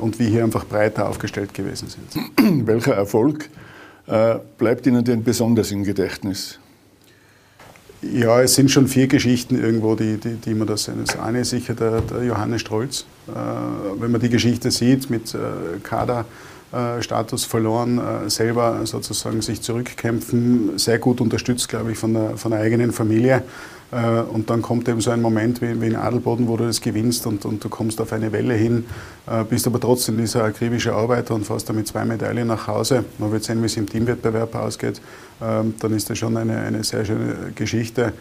und 0.00 0.20
wir 0.20 0.28
hier 0.28 0.44
einfach 0.44 0.64
breiter 0.64 1.08
aufgestellt 1.08 1.52
gewesen 1.52 1.88
sind. 1.88 2.66
Welcher 2.66 2.94
Erfolg 2.94 3.50
bleibt 4.56 4.86
Ihnen 4.86 5.04
denn 5.04 5.24
besonders 5.24 5.72
im 5.72 5.82
Gedächtnis? 5.82 6.59
Ja, 8.02 8.40
es 8.40 8.54
sind 8.54 8.70
schon 8.70 8.88
vier 8.88 9.08
Geschichten 9.08 9.60
irgendwo, 9.60 9.94
die, 9.94 10.16
die, 10.16 10.36
die 10.36 10.54
man 10.54 10.66
da 10.66 10.76
sehen. 10.76 11.04
Das 11.04 11.18
eine 11.18 11.40
ist 11.40 11.50
sicher 11.50 11.74
der, 11.74 12.00
der 12.00 12.24
Johannes 12.24 12.62
Strolz. 12.62 13.04
Äh, 13.28 13.32
wenn 14.00 14.10
man 14.10 14.20
die 14.22 14.30
Geschichte 14.30 14.70
sieht, 14.70 15.10
mit 15.10 15.34
äh, 15.34 15.38
Kaderstatus 15.82 17.44
verloren, 17.44 17.98
äh, 17.98 18.30
selber 18.30 18.80
sozusagen 18.84 19.42
sich 19.42 19.60
zurückkämpfen, 19.60 20.78
sehr 20.78 20.98
gut 20.98 21.20
unterstützt, 21.20 21.68
glaube 21.68 21.92
ich, 21.92 21.98
von 21.98 22.14
der, 22.14 22.38
von 22.38 22.52
der 22.52 22.60
eigenen 22.60 22.92
Familie. 22.92 23.42
Äh, 23.92 24.20
und 24.20 24.50
dann 24.50 24.62
kommt 24.62 24.88
eben 24.88 25.00
so 25.00 25.10
ein 25.10 25.20
Moment 25.20 25.60
wie, 25.60 25.70
in 25.70 25.96
Adelboden, 25.96 26.48
wo 26.48 26.56
du 26.56 26.66
das 26.66 26.80
gewinnst 26.80 27.26
und, 27.26 27.44
und 27.44 27.62
du 27.62 27.68
kommst 27.68 28.00
auf 28.00 28.12
eine 28.12 28.32
Welle 28.32 28.54
hin, 28.54 28.84
äh, 29.26 29.44
bist 29.44 29.66
aber 29.66 29.80
trotzdem 29.80 30.16
dieser 30.16 30.44
akribische 30.44 30.92
Arbeiter 30.92 31.34
und 31.34 31.44
fährst 31.44 31.68
damit 31.68 31.88
zwei 31.88 32.04
Medaillen 32.04 32.46
nach 32.46 32.66
Hause. 32.66 33.04
Man 33.18 33.32
wird 33.32 33.44
sehen, 33.44 33.60
wie 33.62 33.66
es 33.66 33.76
im 33.76 33.88
Teamwettbewerb 33.88 34.54
ausgeht. 34.54 35.00
Ähm, 35.42 35.74
dann 35.80 35.94
ist 35.94 36.08
das 36.10 36.18
schon 36.18 36.36
eine, 36.36 36.58
eine 36.58 36.84
sehr 36.84 37.04
schöne 37.04 37.52
Geschichte. 37.54 38.12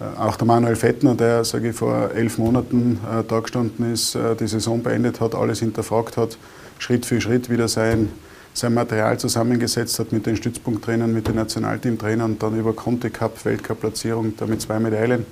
Äh, 0.00 0.20
auch 0.20 0.36
der 0.36 0.46
Manuel 0.46 0.76
Fettner, 0.76 1.14
der, 1.14 1.44
sage 1.44 1.70
ich, 1.70 1.76
vor 1.76 2.10
elf 2.14 2.38
Monaten 2.38 2.98
da 3.28 3.40
gestanden 3.40 3.92
ist, 3.92 4.18
die 4.40 4.46
Saison 4.46 4.82
beendet 4.82 5.20
hat, 5.20 5.34
alles 5.34 5.60
hinterfragt 5.60 6.16
hat, 6.16 6.38
Schritt 6.78 7.06
für 7.06 7.20
Schritt 7.20 7.48
wieder 7.50 7.68
sein 7.68 8.08
sein 8.54 8.74
Material 8.74 9.18
zusammengesetzt 9.18 9.98
hat 9.98 10.12
mit 10.12 10.26
den 10.26 10.36
Stützpunkttrainern, 10.36 11.12
mit 11.12 11.28
den 11.28 11.36
Nationalteamtrainern 11.36 12.38
dann 12.38 12.58
über 12.58 12.72
Conti 12.72 13.10
Cup, 13.10 13.44
Weltcup-Platzierung, 13.44 14.34
damit 14.36 14.60
zwei 14.60 14.78
Medaillen. 14.78 15.24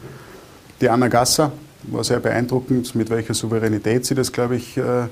Die 0.81 0.89
Anna 0.89 1.09
Gasser 1.09 1.53
war 1.85 2.05
sehr 2.05 2.21
beeindruckend, 2.21 2.95
mit 2.95 3.11
welcher 3.11 3.35
Souveränität 3.35 4.07
sie 4.07 4.15
das, 4.15 4.33
glaube 4.33 4.57
ich, 4.57 4.77
äh, 4.77 5.03
äh, 5.03 5.07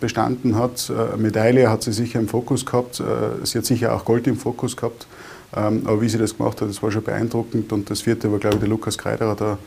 bestanden 0.00 0.56
hat. 0.56 0.90
Eine 0.90 1.22
Medaille 1.22 1.70
hat 1.70 1.82
sie 1.82 1.92
sicher 1.92 2.18
im 2.18 2.26
Fokus 2.26 2.66
gehabt. 2.66 3.00
Äh, 3.00 3.44
sie 3.44 3.58
hat 3.58 3.66
sicher 3.66 3.94
auch 3.94 4.04
Gold 4.04 4.26
im 4.26 4.36
Fokus 4.36 4.76
gehabt. 4.76 5.06
Ähm, 5.54 5.82
aber 5.84 6.00
wie 6.00 6.08
sie 6.08 6.18
das 6.18 6.36
gemacht 6.36 6.60
hat, 6.60 6.68
das 6.68 6.82
war 6.82 6.90
schon 6.90 7.04
beeindruckend. 7.04 7.72
Und 7.72 7.90
das 7.90 8.00
vierte 8.00 8.32
war, 8.32 8.38
glaube 8.38 8.56
ich, 8.56 8.60
der 8.60 8.68
Lukas 8.68 8.98
Kreiderer 8.98 9.36
da 9.36 9.58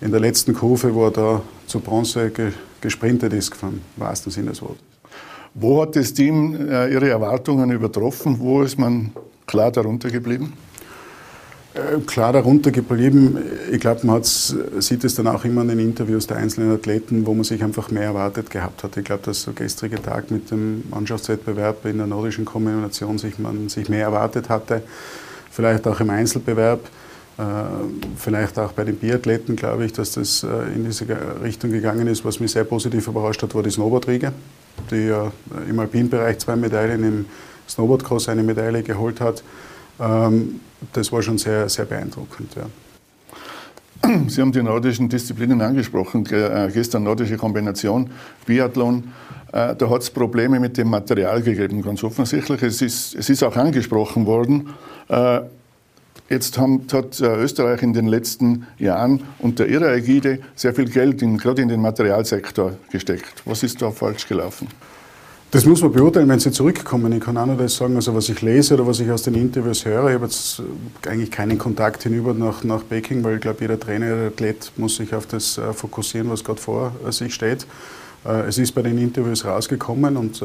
in 0.00 0.10
der 0.10 0.20
letzten 0.20 0.54
Kurve, 0.54 0.94
wo 0.94 1.06
er 1.06 1.10
da 1.10 1.42
zu 1.66 1.80
Bronze 1.80 2.32
gesprintet 2.80 3.32
ist, 3.32 3.54
vom 3.54 3.80
wahrsten 3.96 4.32
Sinne 4.32 4.50
des 4.50 4.62
Wortes. 4.62 4.97
Wo 5.60 5.82
hat 5.82 5.96
das 5.96 6.14
Team 6.14 6.54
äh, 6.70 6.92
Ihre 6.92 7.08
Erwartungen 7.08 7.72
übertroffen? 7.72 8.38
Wo 8.38 8.62
ist 8.62 8.78
man 8.78 9.10
klar 9.44 9.72
darunter 9.72 10.08
geblieben? 10.08 10.52
Äh, 11.74 11.98
klar 12.06 12.32
darunter 12.32 12.70
geblieben. 12.70 13.36
Ich 13.72 13.80
glaube, 13.80 14.06
man 14.06 14.22
sieht 14.22 15.02
es 15.02 15.16
dann 15.16 15.26
auch 15.26 15.44
immer 15.44 15.62
in 15.62 15.68
den 15.68 15.80
Interviews 15.80 16.28
der 16.28 16.36
einzelnen 16.36 16.72
Athleten, 16.72 17.26
wo 17.26 17.34
man 17.34 17.42
sich 17.42 17.60
einfach 17.64 17.90
mehr 17.90 18.04
erwartet 18.04 18.50
gehabt 18.50 18.84
hat. 18.84 18.96
Ich 18.96 19.04
glaube, 19.04 19.24
dass 19.24 19.46
der 19.46 19.54
gestrige 19.54 20.00
Tag 20.00 20.30
mit 20.30 20.48
dem 20.52 20.84
Mannschaftswettbewerb 20.90 21.84
in 21.86 21.98
der 21.98 22.06
nordischen 22.06 22.44
Kombination 22.44 23.18
sich 23.18 23.40
man 23.40 23.68
sich 23.68 23.88
mehr 23.88 24.04
erwartet 24.04 24.48
hatte. 24.48 24.82
Vielleicht 25.50 25.88
auch 25.88 25.98
im 25.98 26.10
Einzelbewerb. 26.10 26.88
Äh, 27.36 27.42
vielleicht 28.16 28.60
auch 28.60 28.70
bei 28.74 28.84
den 28.84 28.94
Biathleten 28.94 29.56
glaube 29.56 29.86
ich, 29.86 29.92
dass 29.92 30.12
das 30.12 30.46
in 30.72 30.84
diese 30.84 31.04
Richtung 31.42 31.72
gegangen 31.72 32.06
ist. 32.06 32.24
Was 32.24 32.38
mich 32.38 32.52
sehr 32.52 32.62
positiv 32.62 33.08
überrascht 33.08 33.42
hat, 33.42 33.56
war 33.56 33.64
die 33.64 33.70
Snowboardriege 33.70 34.32
die 34.90 35.06
ja 35.08 35.32
im 35.68 35.78
Alpinbereich 35.78 36.38
zwei 36.38 36.56
Medaillen, 36.56 37.04
im 37.04 37.24
Snowboardcross 37.68 38.28
eine 38.28 38.42
Medaille 38.42 38.82
geholt 38.82 39.20
hat. 39.20 39.42
Ähm, 40.00 40.60
das 40.92 41.12
war 41.12 41.22
schon 41.22 41.38
sehr, 41.38 41.68
sehr 41.68 41.84
beeindruckend. 41.84 42.54
Ja. 42.54 42.66
Sie 44.28 44.40
haben 44.40 44.52
die 44.52 44.62
nordischen 44.62 45.08
Disziplinen 45.08 45.60
angesprochen, 45.60 46.24
äh, 46.26 46.70
gestern 46.72 47.02
nordische 47.02 47.36
Kombination, 47.36 48.10
Biathlon. 48.46 49.12
Äh, 49.52 49.74
da 49.74 49.90
hat 49.90 50.02
es 50.02 50.10
Probleme 50.10 50.60
mit 50.60 50.76
dem 50.76 50.90
Material 50.90 51.42
gegeben, 51.42 51.82
ganz 51.82 52.04
offensichtlich. 52.04 52.62
Es 52.62 52.80
ist, 52.80 53.14
es 53.14 53.28
ist 53.28 53.42
auch 53.42 53.56
angesprochen 53.56 54.26
worden. 54.26 54.70
Jetzt 56.28 56.58
haben, 56.58 56.82
hat 56.92 57.20
äh, 57.20 57.36
Österreich 57.36 57.82
in 57.82 57.94
den 57.94 58.06
letzten 58.06 58.66
Jahren 58.78 59.22
unter 59.38 59.66
ihrer 59.66 59.94
Ägide 59.94 60.40
sehr 60.54 60.74
viel 60.74 60.90
Geld 60.90 61.22
in, 61.22 61.38
gerade 61.38 61.62
in 61.62 61.68
den 61.68 61.80
Materialsektor 61.80 62.74
gesteckt. 62.90 63.42
Was 63.46 63.62
ist 63.62 63.80
da 63.80 63.90
falsch 63.90 64.28
gelaufen? 64.28 64.68
Das 65.50 65.64
muss 65.64 65.80
man 65.80 65.90
beurteilen, 65.90 66.28
wenn 66.28 66.38
Sie 66.38 66.52
zurückkommen. 66.52 67.10
Ich 67.12 67.20
kann 67.20 67.38
auch 67.38 67.46
nur 67.46 67.56
das 67.56 67.76
sagen, 67.76 67.96
also 67.96 68.14
was 68.14 68.28
ich 68.28 68.42
lese 68.42 68.74
oder 68.74 68.86
was 68.86 69.00
ich 69.00 69.10
aus 69.10 69.22
den 69.22 69.34
Interviews 69.36 69.86
höre. 69.86 70.08
Ich 70.08 70.14
habe 70.14 70.26
jetzt 70.26 70.60
äh, 70.60 71.08
eigentlich 71.08 71.30
keinen 71.30 71.56
Kontakt 71.56 72.02
hinüber 72.02 72.34
nach, 72.34 72.62
nach 72.62 72.86
Peking, 72.86 73.24
weil 73.24 73.36
ich 73.36 73.40
glaube, 73.40 73.62
jeder 73.62 73.80
Trainer, 73.80 74.08
jeder 74.08 74.26
Athlet 74.26 74.70
muss 74.76 74.96
sich 74.96 75.14
auf 75.14 75.24
das 75.24 75.56
äh, 75.56 75.72
fokussieren, 75.72 76.28
was 76.28 76.44
gerade 76.44 76.60
vor 76.60 76.92
sich 77.10 77.32
steht. 77.32 77.66
Es 78.24 78.58
ist 78.58 78.72
bei 78.72 78.82
den 78.82 78.98
Interviews 78.98 79.44
rausgekommen 79.44 80.16
und 80.16 80.42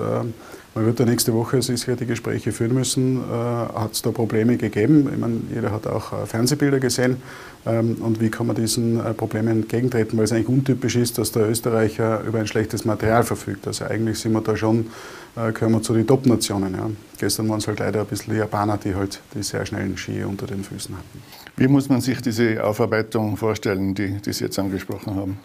man 0.76 0.86
wird 0.88 1.00
da 1.00 1.06
nächste 1.06 1.34
Woche 1.34 1.62
sicher 1.62 1.96
die 1.96 2.08
Gespräche 2.08 2.52
führen 2.52 2.74
müssen. 2.74 3.18
Äh, 3.18 3.32
hat 3.32 3.94
es 3.94 4.02
da 4.02 4.12
Probleme 4.12 4.58
gegeben? 4.58 5.08
Ich 5.12 5.20
meine, 5.20 5.42
jeder 5.54 5.72
hat 5.72 5.86
auch 5.86 6.14
äh, 6.14 6.26
Fernsehbilder 6.26 6.80
gesehen. 6.80 7.18
Ähm, 7.66 7.98
und 8.02 8.20
wie 8.20 8.30
kann 8.30 8.48
man 8.48 8.56
diesen 8.56 9.00
äh, 9.00 9.14
Problemen 9.14 9.50
entgegentreten? 9.50 10.18
Weil 10.18 10.26
es 10.26 10.32
eigentlich 10.32 10.50
untypisch 10.50 10.96
ist, 10.96 11.20
dass 11.20 11.32
der 11.32 11.48
Österreicher 11.48 12.22
über 12.22 12.40
ein 12.40 12.48
schlechtes 12.48 12.86
Material 12.86 13.24
verfügt. 13.24 13.68
Also 13.68 13.86
eigentlich 13.86 14.18
sind 14.18 14.34
wir 14.34 14.42
da 14.42 14.56
schon, 14.56 14.88
gehören 15.36 15.72
wir 15.72 15.82
zu 15.82 15.94
den 15.94 16.06
Top-Nationen. 16.06 16.74
Ja. 16.74 16.90
Gestern 17.18 17.50
waren 17.50 17.60
es 17.60 17.68
halt 17.68 17.80
leider 17.80 18.02
ein 18.02 18.08
bisschen 18.08 18.34
die 18.34 18.40
Japaner, 18.40 18.78
die 18.78 18.96
halt 18.96 19.20
die 19.34 19.44
sehr 19.44 19.66
schnellen 19.66 19.98
Ski 19.98 20.24
unter 20.24 20.46
den 20.46 20.64
Füßen 20.64 20.96
hatten. 20.96 21.43
Wie 21.56 21.68
muss 21.68 21.88
man 21.88 22.02
sich 22.02 22.20
diese 22.20 22.64
Aufarbeitung 22.64 23.38
vorstellen, 23.38 23.94
die, 23.94 24.20
die 24.20 24.34
Sie 24.34 24.46
jetzt 24.46 24.58
angesprochen 24.58 25.16
haben? 25.16 25.38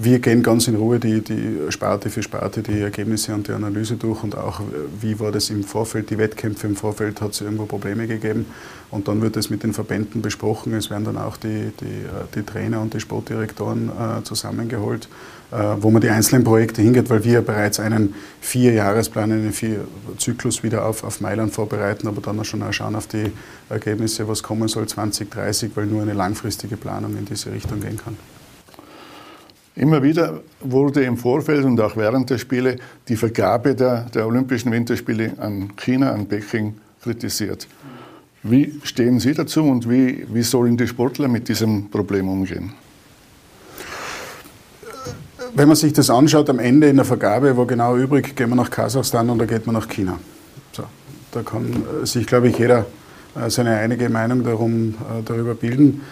Wir 0.00 0.20
gehen 0.20 0.44
ganz 0.44 0.68
in 0.68 0.76
Ruhe 0.76 1.00
die, 1.00 1.22
die 1.22 1.58
Sparte 1.70 2.08
für 2.08 2.22
Sparte 2.22 2.62
die 2.62 2.80
Ergebnisse 2.80 3.34
und 3.34 3.48
die 3.48 3.52
Analyse 3.52 3.96
durch 3.96 4.22
und 4.22 4.36
auch, 4.36 4.60
wie 5.00 5.18
war 5.18 5.32
das 5.32 5.50
im 5.50 5.64
Vorfeld, 5.64 6.10
die 6.10 6.18
Wettkämpfe 6.18 6.68
im 6.68 6.76
Vorfeld, 6.76 7.20
hat 7.20 7.32
es 7.32 7.40
irgendwo 7.40 7.66
Probleme 7.66 8.06
gegeben. 8.06 8.46
Und 8.92 9.08
dann 9.08 9.22
wird 9.22 9.36
es 9.36 9.50
mit 9.50 9.64
den 9.64 9.72
Verbänden 9.72 10.22
besprochen. 10.22 10.72
Es 10.74 10.88
werden 10.88 11.04
dann 11.04 11.18
auch 11.18 11.36
die, 11.36 11.72
die, 11.80 11.84
äh, 11.84 12.26
die 12.34 12.42
Trainer 12.42 12.80
und 12.80 12.94
die 12.94 13.00
Sportdirektoren 13.00 13.88
äh, 13.88 14.22
zusammengeholt, 14.22 15.08
wo 15.50 15.90
man 15.90 16.00
die 16.00 16.08
einzelnen 16.08 16.44
Projekte 16.44 16.80
hingeht, 16.80 17.10
weil 17.10 17.24
wir 17.24 17.42
bereits 17.42 17.80
einen 17.80 18.14
Vierjahresplan, 18.40 19.32
einen 19.32 19.52
Vierzyklus 19.52 20.62
wieder 20.62 20.86
auf, 20.86 21.02
auf 21.02 21.20
Mailand 21.20 21.52
vorbereiten, 21.52 22.06
aber 22.06 22.20
dann 22.20 22.38
auch 22.38 22.44
schon 22.44 22.62
auch 22.62 22.72
schauen 22.72 22.94
auf 22.94 23.08
die 23.08 23.32
Ergebnisse, 23.68 24.28
was 24.28 24.42
kommen 24.42 24.68
soll 24.68 24.86
2030, 24.86 25.72
weil 25.74 25.86
nur 25.86 26.02
eine 26.02 26.12
langfristige 26.12 26.76
Planung 26.76 27.16
in 27.16 27.24
diese 27.24 27.52
Richtung 27.52 27.80
gehen 27.80 27.96
kann. 27.96 28.16
Immer 29.76 30.02
wieder 30.02 30.40
wurde 30.60 31.04
im 31.04 31.16
Vorfeld 31.16 31.64
und 31.64 31.80
auch 31.80 31.96
während 31.96 32.28
der 32.28 32.38
Spiele 32.38 32.76
die 33.08 33.16
Vergabe 33.16 33.74
der, 33.74 34.02
der 34.10 34.26
Olympischen 34.26 34.70
Winterspiele 34.72 35.32
an 35.38 35.74
China, 35.76 36.12
an 36.12 36.26
Peking 36.26 36.74
kritisiert. 37.02 37.66
Wie 38.42 38.80
stehen 38.84 39.20
Sie 39.20 39.32
dazu 39.32 39.62
und 39.64 39.88
wie, 39.88 40.26
wie 40.32 40.42
sollen 40.42 40.76
die 40.76 40.86
Sportler 40.86 41.28
mit 41.28 41.48
diesem 41.48 41.90
Problem 41.90 42.28
umgehen? 42.28 42.72
Wenn 45.54 45.68
man 45.68 45.76
sich 45.76 45.92
das 45.92 46.10
anschaut, 46.10 46.48
am 46.48 46.58
Ende 46.58 46.88
in 46.88 46.96
der 46.96 47.04
Vergabe 47.04 47.56
war 47.56 47.66
genau 47.66 47.96
übrig, 47.96 48.36
gehen 48.36 48.50
wir 48.50 48.56
nach 48.56 48.70
Kasachstan 48.70 49.28
oder 49.30 49.46
geht 49.46 49.66
man 49.66 49.74
nach 49.74 49.88
China. 49.88 50.18
So, 50.72 50.84
da 51.32 51.42
kann 51.42 51.82
sich, 52.04 52.26
glaube 52.26 52.48
ich, 52.48 52.58
jeder 52.58 52.86
äh, 53.34 53.50
seine 53.50 53.76
einige 53.76 54.08
Meinung 54.08 54.44
darum, 54.44 54.90
äh, 54.90 55.22
darüber 55.24 55.54
bilden. 55.54 56.02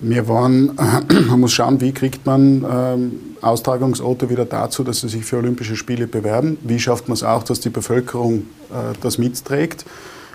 Wir 0.00 0.28
waren, 0.28 0.74
man 1.28 1.40
muss 1.40 1.52
schauen, 1.52 1.80
wie 1.80 1.92
kriegt 1.92 2.26
man 2.26 2.64
ähm, 2.68 3.20
Austragungsorte 3.40 4.30
wieder 4.30 4.44
dazu, 4.44 4.84
dass 4.84 5.00
sie 5.00 5.08
sich 5.08 5.24
für 5.24 5.38
Olympische 5.38 5.76
Spiele 5.76 6.06
bewerben. 6.06 6.58
Wie 6.62 6.78
schafft 6.78 7.08
man 7.08 7.14
es 7.14 7.22
auch, 7.22 7.42
dass 7.42 7.60
die 7.60 7.70
Bevölkerung 7.70 8.46
äh, 8.70 8.96
das 9.00 9.18
mitträgt? 9.18 9.84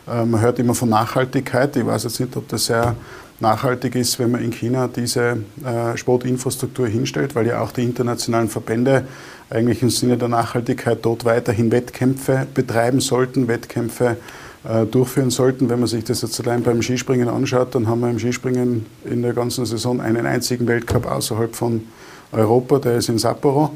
Äh, 0.07 0.25
man 0.25 0.41
hört 0.41 0.59
immer 0.59 0.75
von 0.75 0.89
Nachhaltigkeit. 0.89 1.75
Ich 1.75 1.85
weiß 1.85 2.03
jetzt 2.03 2.19
nicht, 2.19 2.35
ob 2.35 2.47
das 2.47 2.65
sehr 2.65 2.95
nachhaltig 3.41 3.95
ist, 3.95 4.19
wenn 4.19 4.31
man 4.31 4.43
in 4.43 4.51
China 4.51 4.87
diese 4.87 5.37
äh, 5.65 5.97
Sportinfrastruktur 5.97 6.87
hinstellt, 6.87 7.35
weil 7.35 7.47
ja 7.47 7.61
auch 7.61 7.71
die 7.71 7.83
internationalen 7.83 8.49
Verbände 8.49 9.05
eigentlich 9.49 9.81
im 9.81 9.89
Sinne 9.89 10.17
der 10.17 10.27
Nachhaltigkeit 10.27 10.99
dort 11.01 11.25
weiterhin 11.25 11.71
Wettkämpfe 11.71 12.47
betreiben 12.53 12.99
sollten, 12.99 13.47
Wettkämpfe 13.47 14.17
äh, 14.63 14.85
durchführen 14.85 15.29
sollten. 15.29 15.69
Wenn 15.69 15.79
man 15.79 15.87
sich 15.87 16.03
das 16.03 16.21
jetzt 16.21 16.39
allein 16.41 16.63
beim 16.63 16.81
Skispringen 16.81 17.29
anschaut, 17.29 17.73
dann 17.75 17.87
haben 17.87 18.01
wir 18.01 18.09
im 18.09 18.19
Skispringen 18.19 18.85
in 19.05 19.21
der 19.21 19.33
ganzen 19.33 19.65
Saison 19.65 20.01
einen 20.01 20.25
einzigen 20.25 20.67
Weltcup 20.67 21.09
außerhalb 21.09 21.55
von 21.55 21.83
Europa, 22.31 22.79
der 22.79 22.97
ist 22.97 23.09
in 23.09 23.17
Sapporo. 23.17 23.71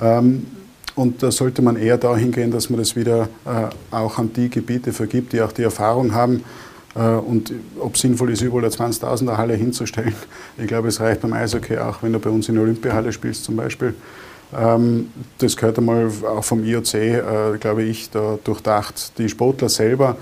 Ähm, 0.00 0.46
und 0.94 1.22
da 1.22 1.30
sollte 1.30 1.62
man 1.62 1.76
eher 1.76 1.96
dahin 1.96 2.32
gehen, 2.32 2.50
dass 2.50 2.68
man 2.68 2.78
das 2.78 2.96
wieder 2.96 3.28
äh, 3.44 3.94
auch 3.94 4.18
an 4.18 4.32
die 4.32 4.50
Gebiete 4.50 4.92
vergibt, 4.92 5.32
die 5.32 5.40
auch 5.40 5.52
die 5.52 5.62
Erfahrung 5.62 6.12
haben. 6.12 6.44
Äh, 6.94 7.00
und 7.00 7.52
ob 7.78 7.96
sinnvoll 7.96 8.32
ist, 8.32 8.42
überall 8.42 8.64
eine 8.64 8.72
20.000er 8.72 9.36
Halle 9.36 9.54
hinzustellen. 9.54 10.14
Ich 10.58 10.66
glaube, 10.66 10.88
es 10.88 11.00
reicht 11.00 11.22
beim 11.22 11.32
Eishockey 11.32 11.78
auch, 11.78 12.02
wenn 12.02 12.12
du 12.12 12.18
bei 12.18 12.30
uns 12.30 12.48
in 12.48 12.54
der 12.54 12.64
Olympiahalle 12.64 13.12
spielst 13.12 13.44
zum 13.44 13.56
Beispiel. 13.56 13.94
Ähm, 14.54 15.08
das 15.38 15.56
gehört 15.56 15.78
einmal 15.78 16.10
auch 16.24 16.44
vom 16.44 16.62
IOC, 16.62 16.94
äh, 16.94 17.20
glaube 17.58 17.84
ich, 17.84 18.10
da 18.10 18.38
durchdacht. 18.44 19.18
Die 19.18 19.28
Sportler 19.28 19.68
selber 19.68 20.16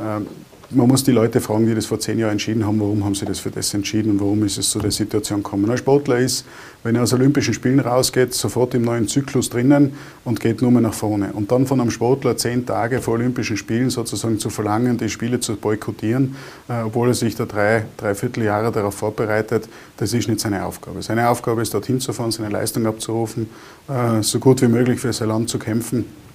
ähm, 0.00 0.26
man 0.70 0.88
muss 0.88 1.04
die 1.04 1.12
Leute 1.12 1.40
fragen, 1.40 1.66
die 1.66 1.74
das 1.74 1.86
vor 1.86 2.00
zehn 2.00 2.18
Jahren 2.18 2.32
entschieden 2.32 2.66
haben, 2.66 2.80
warum 2.80 3.04
haben 3.04 3.14
sie 3.14 3.24
das 3.24 3.38
für 3.38 3.50
das 3.50 3.72
entschieden 3.72 4.12
und 4.12 4.20
warum 4.20 4.44
ist 4.44 4.58
es 4.58 4.70
zu 4.70 4.80
der 4.80 4.90
Situation 4.90 5.42
gekommen. 5.42 5.70
Ein 5.70 5.78
Sportler 5.78 6.18
ist, 6.18 6.44
wenn 6.82 6.96
er 6.96 7.02
aus 7.02 7.12
Olympischen 7.12 7.54
Spielen 7.54 7.78
rausgeht, 7.78 8.34
sofort 8.34 8.74
im 8.74 8.82
neuen 8.82 9.06
Zyklus 9.06 9.48
drinnen 9.48 9.92
und 10.24 10.40
geht 10.40 10.62
nur 10.62 10.72
mehr 10.72 10.80
nach 10.80 10.94
vorne. 10.94 11.32
Und 11.32 11.52
dann 11.52 11.66
von 11.66 11.80
einem 11.80 11.90
Sportler 11.90 12.36
zehn 12.36 12.66
Tage 12.66 13.00
vor 13.00 13.14
Olympischen 13.14 13.56
Spielen 13.56 13.90
sozusagen 13.90 14.38
zu 14.38 14.50
verlangen, 14.50 14.98
die 14.98 15.08
Spiele 15.08 15.38
zu 15.38 15.56
boykottieren, 15.56 16.34
äh, 16.68 16.82
obwohl 16.82 17.08
er 17.08 17.14
sich 17.14 17.36
da 17.36 17.44
drei, 17.44 17.84
dreiviertel 17.96 18.42
Jahre 18.42 18.72
darauf 18.72 18.94
vorbereitet, 18.94 19.68
das 19.98 20.12
ist 20.12 20.28
nicht 20.28 20.40
seine 20.40 20.64
Aufgabe. 20.64 21.00
Seine 21.02 21.28
Aufgabe 21.28 21.62
ist, 21.62 21.74
dorthin 21.74 22.00
zu 22.00 22.12
fahren, 22.12 22.32
seine 22.32 22.48
Leistung 22.48 22.86
abzurufen, 22.86 23.48
äh, 23.88 24.22
so 24.22 24.40
gut 24.40 24.62
wie 24.62 24.68
möglich 24.68 24.98
für 24.98 25.12
sein 25.12 25.28
Land 25.28 25.48
zu 25.48 25.58
kämpfen 25.58 26.25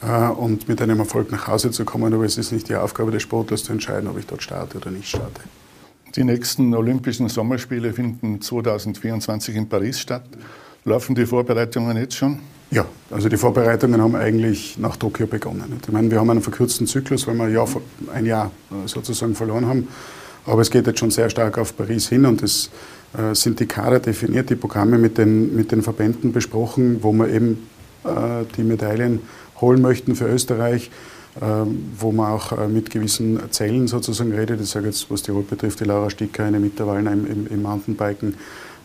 und 0.00 0.68
mit 0.68 0.80
einem 0.80 1.00
Erfolg 1.00 1.32
nach 1.32 1.48
Hause 1.48 1.72
zu 1.72 1.84
kommen. 1.84 2.14
Aber 2.14 2.24
es 2.24 2.38
ist 2.38 2.52
nicht 2.52 2.68
die 2.68 2.76
Aufgabe 2.76 3.10
des 3.10 3.22
Sportlers 3.22 3.64
zu 3.64 3.72
entscheiden, 3.72 4.08
ob 4.08 4.18
ich 4.18 4.26
dort 4.26 4.42
starte 4.42 4.78
oder 4.78 4.90
nicht 4.90 5.08
starte. 5.08 5.40
Die 6.14 6.24
nächsten 6.24 6.74
Olympischen 6.74 7.28
Sommerspiele 7.28 7.92
finden 7.92 8.40
2024 8.40 9.56
in 9.56 9.68
Paris 9.68 10.00
statt. 10.00 10.24
Laufen 10.84 11.14
die 11.14 11.26
Vorbereitungen 11.26 11.96
jetzt 11.96 12.14
schon? 12.14 12.38
Ja, 12.70 12.86
also 13.10 13.28
die 13.28 13.36
Vorbereitungen 13.36 14.00
haben 14.00 14.14
eigentlich 14.14 14.78
nach 14.78 14.96
Tokio 14.96 15.26
begonnen. 15.26 15.80
Ich 15.82 15.92
meine, 15.92 16.10
wir 16.10 16.20
haben 16.20 16.30
einen 16.30 16.42
verkürzten 16.42 16.86
Zyklus, 16.86 17.26
weil 17.26 17.34
wir 17.34 17.44
ein 17.44 17.52
Jahr, 17.52 17.68
ein 18.12 18.26
Jahr 18.26 18.50
äh, 18.70 18.86
sozusagen 18.86 19.34
verloren 19.34 19.66
haben. 19.66 19.88
Aber 20.44 20.62
es 20.62 20.70
geht 20.70 20.86
jetzt 20.86 20.98
schon 20.98 21.10
sehr 21.10 21.28
stark 21.30 21.58
auf 21.58 21.76
Paris 21.76 22.08
hin 22.08 22.26
und 22.26 22.42
es 22.42 22.70
äh, 23.16 23.34
sind 23.34 23.60
die 23.60 23.66
Kader 23.66 24.00
definiert, 24.00 24.50
die 24.50 24.56
Programme 24.56 24.98
mit 24.98 25.18
den, 25.18 25.54
mit 25.54 25.72
den 25.72 25.82
Verbänden 25.82 26.32
besprochen, 26.32 27.02
wo 27.02 27.12
man 27.12 27.32
eben 27.32 27.68
äh, 28.04 28.44
die 28.56 28.64
Medaillen 28.64 29.20
holen 29.60 29.82
möchten 29.82 30.14
für 30.14 30.26
Österreich, 30.26 30.90
ähm, 31.40 31.92
wo 31.98 32.10
man 32.10 32.32
auch 32.32 32.52
äh, 32.52 32.68
mit 32.68 32.90
gewissen 32.90 33.38
Zellen 33.50 33.86
sozusagen 33.86 34.32
redet. 34.32 34.60
Ich 34.60 34.70
sage 34.70 34.86
jetzt, 34.86 35.10
was 35.10 35.22
Tirol 35.22 35.42
betrifft, 35.42 35.80
die 35.80 35.84
Laura 35.84 36.10
Sticker, 36.10 36.44
eine 36.44 36.58
Mitterwallner 36.58 37.12
im, 37.12 37.26
im, 37.26 37.46
im 37.46 37.62
Mountainbiken, 37.62 38.34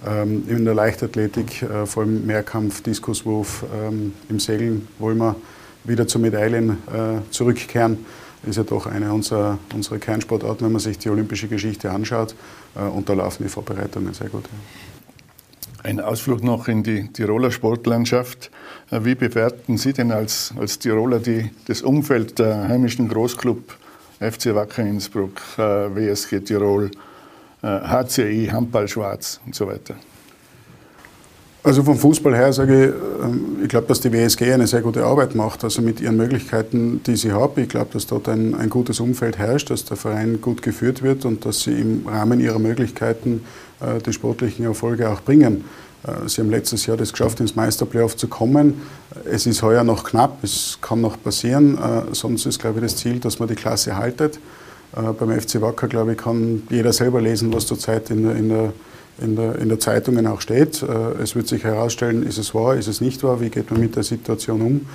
ähm, 0.06 0.44
in 0.48 0.66
der 0.66 0.76
Leichtathletik, 0.76 1.64
äh, 1.64 1.86
vor 1.86 2.04
allem 2.04 2.26
Mehrkampf, 2.26 2.84
Diskuswurf, 2.84 3.66
ähm, 3.74 4.14
im 4.30 4.40
Segeln 4.40 4.88
wollen 5.00 5.18
wir 5.18 5.36
wieder 5.84 6.08
zu 6.08 6.20
Medaillen 6.20 6.70
äh, 6.70 7.32
zurückkehren. 7.32 8.06
Ist 8.46 8.58
ja 8.58 8.64
doch 8.64 8.88
eine 8.88 9.14
unserer, 9.14 9.58
unserer 9.74 10.00
Kernsportarten, 10.00 10.66
wenn 10.66 10.74
man 10.74 10.82
sich 10.82 10.98
die 10.98 11.10
olympische 11.10 11.48
Geschichte 11.48 11.90
anschaut. 11.90 12.36
Und 12.76 13.08
da 13.08 13.14
laufen 13.14 13.44
die 13.44 13.50
Vorbereitungen 13.50 14.14
sehr 14.14 14.28
gut. 14.28 14.44
Ein 15.86 16.00
Ausflug 16.00 16.46
noch 16.46 16.70
in 16.70 16.82
die 16.82 17.10
Tiroler 17.10 17.52
Sportlandschaft. 17.52 18.52
Äh, 18.90 19.02
wie 19.04 19.16
bewerten 19.16 19.78
Sie 19.78 19.92
denn 19.92 20.14
als, 20.14 20.54
als 20.58 20.80
Tiroler 20.80 21.20
die, 21.20 21.52
das 21.68 21.82
Umfeld 21.82 22.40
der 22.40 22.70
heimischen 22.70 23.10
Großclub 23.10 23.60
FC 24.22 24.56
Wacker 24.56 24.84
Innsbruck, 24.84 25.42
äh, 25.58 25.62
WSG 25.62 26.40
Tirol, 26.40 26.90
HCI, 27.62 28.46
äh, 28.46 28.52
Handball 28.52 28.88
Schwarz 28.88 29.42
und 29.46 29.56
so 29.56 29.68
weiter? 29.68 29.96
Also 31.64 31.84
vom 31.84 31.98
Fußball 31.98 32.34
her 32.34 32.54
sage 32.54 32.86
ich, 32.86 33.24
ähm, 33.26 33.58
ich 33.64 33.68
glaube, 33.68 33.88
dass 33.88 34.00
die 34.00 34.12
WSG 34.14 34.54
eine 34.54 34.68
sehr 34.68 34.82
gute 34.82 35.06
Arbeit 35.06 35.36
macht, 35.36 35.66
also 35.66 35.82
mit 35.82 36.00
ihren 36.00 36.16
Möglichkeiten, 36.16 37.02
die 37.06 37.18
sie 37.18 37.34
hat. 37.34 37.58
Ich 37.58 37.68
glaube, 37.68 37.90
dass 37.92 38.08
dort 38.08 38.30
ein, 38.30 38.56
ein 38.56 38.70
gutes 38.70 39.02
Umfeld 39.02 39.38
herrscht, 39.38 39.70
dass 39.70 39.84
der 39.84 39.98
Verein 39.98 40.40
gut 40.40 40.62
geführt 40.62 41.02
wird 41.04 41.26
und 41.26 41.46
dass 41.46 41.62
sie 41.62 41.74
im 41.74 42.08
Rahmen 42.08 42.40
ihrer 42.40 42.60
Möglichkeiten 42.60 43.44
die 44.06 44.14
sportlichen 44.14 44.66
Erfolge 44.66 45.10
auch 45.10 45.22
bringen. 45.22 45.66
Äh, 46.06 46.28
sie 46.28 46.42
haben 46.42 46.50
letztes 46.50 46.86
Jahr 46.86 46.98
das 46.98 47.12
geschafft, 47.12 47.40
ins 47.40 47.56
Meisterplayoff 47.56 48.16
zu 48.16 48.28
kommen. 48.28 48.82
Es 49.26 49.46
ist 49.46 49.62
heuer 49.62 49.84
noch 49.84 50.04
knapp, 50.04 50.44
es 50.44 50.78
kann 50.82 51.02
noch 51.02 51.22
passieren. 51.22 51.78
Äh, 51.78 52.14
sonst 52.14 52.46
ist, 52.46 52.60
glaube 52.60 52.80
ich, 52.80 52.86
das 52.86 52.98
Ziel, 52.98 53.20
dass 53.20 53.40
man 53.40 53.48
die 53.48 53.56
Klasse 53.56 53.96
haltet. 53.96 54.40
Beim 54.96 55.42
FC 55.42 55.60
Wacker, 55.60 55.88
glaube 55.88 56.12
ich, 56.12 56.20
kann 56.20 56.62
jeder 56.70 56.94
selber 56.94 57.20
lesen, 57.20 57.52
was 57.52 57.66
zurzeit 57.66 58.12
in 58.12 58.22
der, 58.22 58.36
in 58.36 58.50
der 58.50 58.74
in 59.22 59.36
der, 59.36 59.60
in 59.60 59.70
der 59.70 59.80
Zeitungen 59.80 60.28
auch 60.28 60.42
steht. 60.42 60.82
Äh, 60.82 61.22
es 61.22 61.36
wird 61.36 61.48
sich 61.48 61.64
herausstellen, 61.64 62.24
ist 62.24 62.38
es 62.38 62.54
wahr, 62.54 62.76
ist 62.76 62.88
es 62.88 63.02
nicht 63.02 63.24
wahr, 63.24 63.42
wie 63.42 63.50
geht 63.50 63.70
man 63.72 63.80
mit 63.80 63.96
der 63.96 64.04
Situation 64.04 64.62
um. 64.62 64.86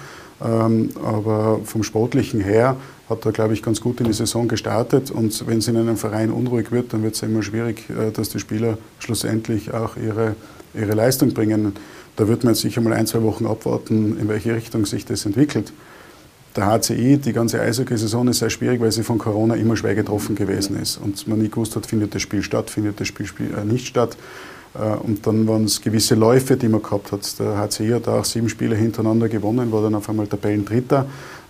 Ähm, 0.44 0.90
aber 1.02 1.60
vom 1.64 1.82
Sportlichen 1.82 2.40
her 2.40 2.76
hat 3.08 3.24
er, 3.24 3.32
glaube 3.32 3.54
ich, 3.54 3.62
ganz 3.62 3.80
gut 3.80 4.00
in 4.00 4.06
die 4.06 4.12
Saison 4.12 4.48
gestartet. 4.48 5.10
Und 5.10 5.46
wenn 5.46 5.58
es 5.58 5.68
in 5.68 5.76
einem 5.76 5.96
Verein 5.96 6.30
unruhig 6.30 6.70
wird, 6.72 6.92
dann 6.92 7.02
wird 7.02 7.14
es 7.14 7.22
immer 7.22 7.42
schwierig, 7.42 7.84
äh, 7.90 8.10
dass 8.10 8.28
die 8.28 8.38
Spieler 8.38 8.78
schlussendlich 8.98 9.72
auch 9.72 9.96
ihre, 9.96 10.34
ihre 10.74 10.92
Leistung 10.92 11.32
bringen. 11.32 11.72
Da 12.16 12.28
wird 12.28 12.44
man 12.44 12.54
jetzt 12.54 12.62
sicher 12.62 12.80
mal 12.80 12.92
ein, 12.92 13.06
zwei 13.06 13.22
Wochen 13.22 13.46
abwarten, 13.46 14.18
in 14.18 14.28
welche 14.28 14.54
Richtung 14.54 14.86
sich 14.86 15.04
das 15.04 15.24
entwickelt 15.24 15.72
der 16.58 16.66
HCI, 16.66 17.18
die 17.18 17.32
ganze 17.32 17.60
Eishockey-Saison 17.60 18.28
ist 18.28 18.40
sehr 18.40 18.50
schwierig, 18.50 18.80
weil 18.80 18.90
sie 18.90 19.04
von 19.04 19.18
Corona 19.18 19.54
immer 19.54 19.76
schwer 19.76 19.94
getroffen 19.94 20.34
gewesen 20.34 20.80
ist 20.80 20.96
und 20.96 21.26
man 21.28 21.38
nie 21.38 21.48
gewusst 21.48 21.76
hat, 21.76 21.86
findet 21.86 22.14
das 22.14 22.22
Spiel 22.22 22.42
statt, 22.42 22.68
findet 22.70 23.00
das 23.00 23.08
Spiel, 23.08 23.26
äh, 23.56 23.64
nicht 23.64 23.86
statt. 23.86 24.16
Äh, 24.74 24.96
und 25.06 25.26
dann 25.26 25.46
waren 25.46 25.64
es 25.64 25.80
gewisse 25.80 26.14
Läufe, 26.14 26.56
die 26.56 26.68
man 26.68 26.82
gehabt 26.82 27.12
hat. 27.12 27.38
Der 27.38 27.58
HCI 27.58 27.90
hat 27.90 28.08
auch 28.08 28.24
sieben 28.24 28.48
Spiele 28.48 28.76
hintereinander 28.76 29.28
gewonnen, 29.28 29.72
war 29.72 29.82
dann 29.82 29.94
auf 29.94 30.08
einmal 30.08 30.26
Tabellendritter. 30.26 31.06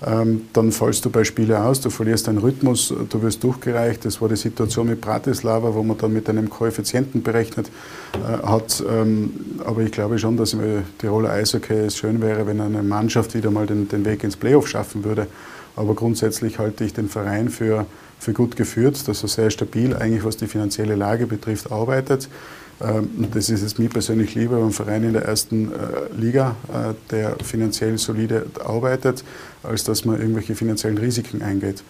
Ähm, 0.06 0.42
dann 0.52 0.70
fallst 0.70 1.04
du 1.04 1.10
bei 1.10 1.24
Spielen 1.24 1.56
aus, 1.56 1.80
du 1.80 1.90
verlierst 1.90 2.28
deinen 2.28 2.38
Rhythmus, 2.38 2.94
du 3.08 3.22
wirst 3.22 3.42
durchgereicht. 3.42 4.04
Das 4.04 4.20
war 4.20 4.28
die 4.28 4.36
Situation 4.36 4.86
mit 4.86 5.00
Bratislava, 5.00 5.74
wo 5.74 5.82
man 5.82 5.98
dann 5.98 6.12
mit 6.12 6.28
einem 6.28 6.48
Koeffizienten 6.48 7.22
berechnet 7.22 7.68
äh, 8.14 8.46
hat. 8.46 8.82
Ähm, 8.88 9.30
aber 9.64 9.82
ich 9.82 9.90
glaube 9.90 10.18
schon, 10.18 10.36
dass 10.36 10.52
im 10.52 10.84
Tiroler 10.98 11.30
Eishockey 11.30 11.74
es 11.74 11.96
schön 11.96 12.20
wäre, 12.20 12.46
wenn 12.46 12.60
eine 12.60 12.82
Mannschaft 12.82 13.34
wieder 13.34 13.50
mal 13.50 13.66
den, 13.66 13.88
den 13.88 14.04
Weg 14.04 14.22
ins 14.22 14.36
Playoff 14.36 14.68
schaffen 14.68 15.02
würde. 15.02 15.26
Aber 15.74 15.94
grundsätzlich 15.94 16.58
halte 16.58 16.84
ich 16.84 16.92
den 16.92 17.08
Verein 17.08 17.48
für, 17.48 17.86
für 18.20 18.32
gut 18.32 18.56
geführt, 18.56 19.06
dass 19.08 19.22
er 19.22 19.28
sehr 19.28 19.50
stabil, 19.50 19.96
eigentlich 19.96 20.24
was 20.24 20.36
die 20.36 20.46
finanzielle 20.46 20.94
Lage 20.94 21.26
betrifft, 21.26 21.72
arbeitet. 21.72 22.28
Ähm, 22.80 23.28
das 23.32 23.50
ist 23.50 23.62
es 23.62 23.78
mir 23.78 23.88
persönlich 23.88 24.34
lieber 24.34 24.60
beim 24.60 24.72
Verein 24.72 25.04
in 25.04 25.12
der 25.12 25.24
ersten 25.24 25.72
äh, 25.72 26.14
Liga, 26.16 26.56
äh, 26.72 26.94
der 27.10 27.36
finanziell 27.42 27.98
solide 27.98 28.46
arbeitet, 28.64 29.24
als 29.62 29.84
dass 29.84 30.04
man 30.04 30.20
irgendwelche 30.20 30.54
finanziellen 30.54 30.98
Risiken 30.98 31.42
eingeht. 31.42 31.82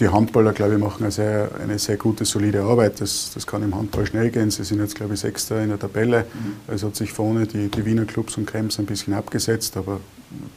Die 0.00 0.08
Handballer, 0.08 0.52
glaube 0.52 0.74
ich, 0.74 0.78
machen 0.80 1.02
eine 1.02 1.10
sehr, 1.10 1.50
eine 1.60 1.78
sehr 1.78 1.96
gute, 1.96 2.24
solide 2.24 2.62
Arbeit. 2.62 3.00
Das, 3.00 3.32
das 3.34 3.46
kann 3.46 3.64
im 3.64 3.74
Handball 3.74 4.06
schnell 4.06 4.30
gehen. 4.30 4.50
Sie 4.50 4.62
sind 4.62 4.78
jetzt, 4.78 4.94
glaube 4.94 5.14
ich, 5.14 5.20
Sechster 5.20 5.60
in 5.60 5.70
der 5.70 5.78
Tabelle. 5.78 6.24
Mhm. 6.32 6.72
Es 6.72 6.84
hat 6.84 6.94
sich 6.94 7.12
vorne 7.12 7.46
die, 7.46 7.68
die 7.68 7.84
Wiener 7.84 8.04
Clubs 8.04 8.36
und 8.36 8.46
Krems 8.46 8.78
ein 8.78 8.86
bisschen 8.86 9.14
abgesetzt, 9.14 9.76
aber 9.76 9.98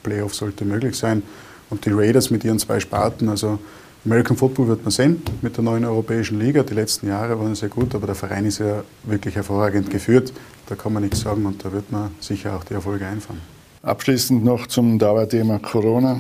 Playoff 0.04 0.36
sollte 0.36 0.64
möglich 0.64 0.96
sein. 0.96 1.24
Und 1.72 1.86
die 1.86 1.92
Raiders 1.92 2.30
mit 2.30 2.44
ihren 2.44 2.60
zwei 2.60 2.80
Sparten, 2.80 3.30
also 3.30 3.58
American 4.04 4.36
Football 4.36 4.68
wird 4.68 4.84
man 4.84 4.90
sehen 4.90 5.22
mit 5.44 5.56
der 5.56 5.64
neuen 5.64 5.86
europäischen 5.86 6.40
Liga. 6.40 6.64
Die 6.64 6.74
letzten 6.74 7.08
Jahre 7.08 7.40
waren 7.40 7.54
sehr 7.54 7.70
gut, 7.70 7.94
aber 7.94 8.08
der 8.08 8.16
Verein 8.16 8.46
ist 8.46 8.58
ja 8.58 8.84
wirklich 9.04 9.36
hervorragend 9.36 9.92
geführt. 9.92 10.34
Da 10.68 10.74
kann 10.74 10.94
man 10.94 11.04
nichts 11.04 11.20
sagen 11.20 11.46
und 11.46 11.64
da 11.64 11.72
wird 11.72 11.92
man 11.92 12.10
sicher 12.20 12.56
auch 12.56 12.64
die 12.64 12.74
Erfolge 12.74 13.06
einfahren. 13.06 13.40
Abschließend 13.84 14.44
noch 14.44 14.66
zum 14.66 14.98
Dauerthema 14.98 15.60
Corona. 15.60 16.20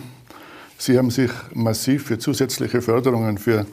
Sie 0.77 0.95
haben 0.95 1.09
sich 1.09 1.31
massiv 1.55 2.05
für 2.05 2.19
zusätzliche 2.19 2.83
Förderungen 2.83 3.39
für, 3.39 3.65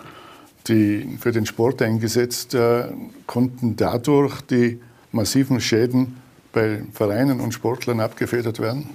die, 0.69 1.19
für 1.21 1.33
den 1.33 1.45
Sport 1.45 1.83
eingesetzt. 1.83 2.55
Äh, 2.55 2.85
konnten 3.27 3.77
dadurch 3.77 4.41
die 4.41 4.81
massiven 5.13 5.61
Schäden 5.61 6.17
bei 6.53 6.83
Vereinen 6.95 7.41
und 7.41 7.53
Sportlern 7.53 8.01
abgefedert 8.01 8.59
werden? 8.59 8.89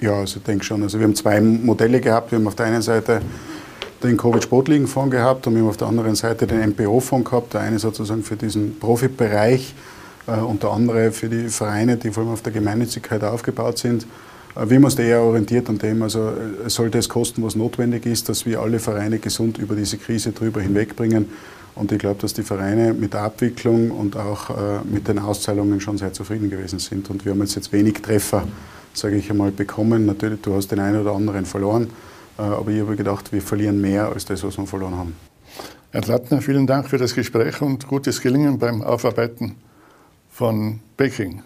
Ja, 0.00 0.14
also 0.14 0.38
ich 0.38 0.44
denke 0.44 0.64
schon. 0.64 0.82
Also 0.84 0.98
wir 1.00 1.06
haben 1.06 1.16
zwei 1.16 1.40
Modelle 1.40 2.00
gehabt. 2.00 2.30
Wir 2.30 2.38
haben 2.38 2.46
auf 2.46 2.54
der 2.54 2.66
einen 2.66 2.82
Seite 2.82 3.20
den 4.02 4.16
Covid-Sportligenfonds 4.16 5.10
gehabt 5.10 5.46
und 5.46 5.54
wir 5.54 5.62
haben 5.62 5.68
auf 5.68 5.76
der 5.76 5.88
anderen 5.88 6.14
Seite 6.14 6.46
den 6.46 6.70
MPO-Fonds 6.70 7.30
gehabt, 7.30 7.54
der 7.54 7.60
eine 7.60 7.78
sozusagen 7.78 8.22
für 8.22 8.36
diesen 8.36 8.78
Profibereich 8.78 9.74
äh, 10.26 10.40
und 10.40 10.62
der 10.62 10.70
andere 10.70 11.12
für 11.12 11.28
die 11.28 11.48
Vereine, 11.48 11.96
die 11.96 12.10
vor 12.10 12.22
allem 12.22 12.32
auf 12.32 12.42
der 12.42 12.52
Gemeinnützigkeit 12.52 13.22
aufgebaut 13.24 13.78
sind. 13.78 14.06
Äh, 14.56 14.68
wir 14.68 14.76
haben 14.76 14.84
uns 14.84 14.96
da 14.96 15.02
eher 15.02 15.20
orientiert 15.20 15.68
an 15.68 15.78
dem, 15.78 16.02
also 16.02 16.28
äh, 16.28 16.68
sollte 16.68 16.98
es 16.98 17.08
kosten, 17.08 17.42
was 17.42 17.56
notwendig 17.56 18.06
ist, 18.06 18.28
dass 18.28 18.46
wir 18.46 18.60
alle 18.60 18.78
Vereine 18.78 19.18
gesund 19.18 19.58
über 19.58 19.74
diese 19.74 19.98
Krise 19.98 20.32
drüber 20.32 20.60
hinwegbringen. 20.60 21.26
Und 21.74 21.92
ich 21.92 21.98
glaube, 21.98 22.20
dass 22.20 22.34
die 22.34 22.42
Vereine 22.42 22.92
mit 22.94 23.14
der 23.14 23.22
Abwicklung 23.22 23.90
und 23.90 24.16
auch 24.16 24.50
äh, 24.50 24.52
mit 24.90 25.08
den 25.08 25.18
Auszahlungen 25.18 25.80
schon 25.80 25.98
sehr 25.98 26.12
zufrieden 26.12 26.50
gewesen 26.50 26.78
sind. 26.78 27.08
Und 27.10 27.24
wir 27.24 27.32
haben 27.32 27.40
jetzt, 27.40 27.54
jetzt 27.54 27.72
wenig 27.72 27.94
Treffer, 28.02 28.46
sage 28.92 29.16
ich 29.16 29.30
einmal, 29.30 29.50
bekommen. 29.50 30.04
Natürlich, 30.04 30.40
du 30.42 30.54
hast 30.54 30.72
den 30.72 30.80
einen 30.80 31.00
oder 31.00 31.12
anderen 31.12 31.46
verloren, 31.46 31.88
aber 32.40 32.70
ich 32.70 32.80
habe 32.80 32.96
gedacht, 32.96 33.32
wir 33.32 33.42
verlieren 33.42 33.80
mehr 33.80 34.08
als 34.08 34.24
das, 34.24 34.42
was 34.42 34.56
wir 34.56 34.66
verloren 34.66 34.96
haben. 34.96 35.16
Herr 35.92 36.00
Glattner, 36.00 36.40
vielen 36.40 36.66
Dank 36.66 36.88
für 36.88 36.98
das 36.98 37.14
Gespräch 37.14 37.60
und 37.60 37.86
gutes 37.86 38.20
Gelingen 38.20 38.58
beim 38.58 38.82
Aufarbeiten 38.82 39.56
von 40.30 40.80
Peking. 40.96 41.42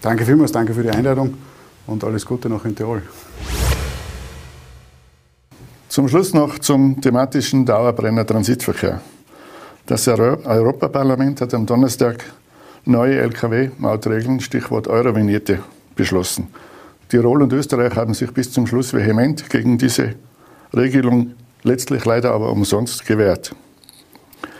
Danke 0.00 0.24
vielmals, 0.24 0.52
danke 0.52 0.74
für 0.74 0.82
die 0.82 0.90
Einladung 0.90 1.34
und 1.86 2.04
alles 2.04 2.26
Gute 2.26 2.48
noch 2.48 2.64
in 2.64 2.74
Tirol. 2.74 3.02
Zum 5.88 6.08
Schluss 6.08 6.34
noch 6.34 6.58
zum 6.58 7.00
thematischen 7.00 7.64
Dauerbrenner 7.64 8.26
Transitverkehr. 8.26 9.00
Das 9.86 10.06
Europaparlament 10.08 11.40
hat 11.40 11.54
am 11.54 11.64
Donnerstag 11.64 12.24
neue 12.84 13.20
Lkw-Mautregeln, 13.20 14.40
Stichwort 14.40 14.88
Eurovignette, 14.88 15.60
beschlossen. 15.94 16.48
Tirol 17.08 17.42
und 17.42 17.52
Österreich 17.52 17.94
haben 17.94 18.14
sich 18.14 18.32
bis 18.32 18.50
zum 18.50 18.66
Schluss 18.66 18.92
vehement 18.92 19.48
gegen 19.48 19.78
diese 19.78 20.14
Regelung 20.74 21.34
letztlich 21.62 22.04
leider 22.04 22.32
aber 22.32 22.50
umsonst 22.50 23.06
gewehrt. 23.06 23.54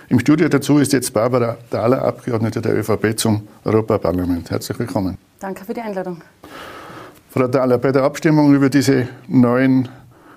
Im 0.09 0.21
Studio 0.21 0.49
dazu 0.49 0.79
ist 0.79 0.93
jetzt 0.93 1.13
Barbara 1.13 1.57
Dahler, 1.71 2.03
Abgeordnete 2.05 2.61
der 2.61 2.79
ÖVP 2.79 3.19
zum 3.19 3.43
Europaparlament. 3.65 4.51
Herzlich 4.51 4.79
willkommen. 4.79 5.19
Danke 5.41 5.65
für 5.65 5.75
die 5.75 5.81
Einladung. 5.81 6.23
Frau 7.31 7.49
Dahler, 7.49 7.79
bei 7.79 7.91
der 7.91 8.05
Abstimmung 8.05 8.55
über 8.55 8.71
diese 8.71 9.09
neuen 9.27 9.89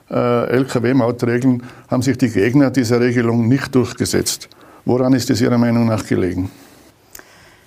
äh, 0.09 0.49
Lkw-Mautregeln 0.57 1.61
haben 1.87 2.01
sich 2.01 2.17
die 2.17 2.29
Gegner 2.29 2.71
dieser 2.71 2.99
Regelung 2.99 3.47
nicht 3.47 3.75
durchgesetzt. 3.75 4.49
Woran 4.85 5.13
ist 5.13 5.29
es 5.29 5.39
Ihrer 5.41 5.59
Meinung 5.59 5.85
nach 5.85 6.03
gelegen? 6.05 6.49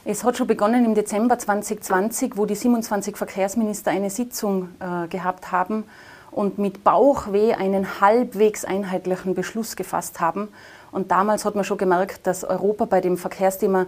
Es 0.05 0.25
hat 0.25 0.37
schon 0.37 0.49
begonnen 0.49 0.85
im 0.85 0.97
Dezember 0.97 1.39
2020, 1.39 2.37
wo 2.37 2.45
die 2.45 2.57
27 2.57 3.17
Verkehrsminister 3.17 3.93
eine 3.93 4.11
Sitzung 4.11 4.71
äh, 4.81 5.07
gehabt 5.07 5.53
haben 5.53 5.85
und 6.33 6.59
mit 6.59 6.83
Bauchweh 6.83 7.55
einen 7.55 8.01
halbwegs 8.01 8.65
einheitlichen 8.65 9.37
Beschluss 9.37 9.77
gefasst 9.77 10.19
haben. 10.19 10.49
Und 10.91 11.13
damals 11.13 11.45
hat 11.45 11.55
man 11.55 11.65
schon 11.65 11.79
gemerkt, 11.79 12.27
dass 12.27 12.43
Europa 12.43 12.87
bei 12.87 13.01
dem 13.01 13.17
Verkehrsthema 13.17 13.87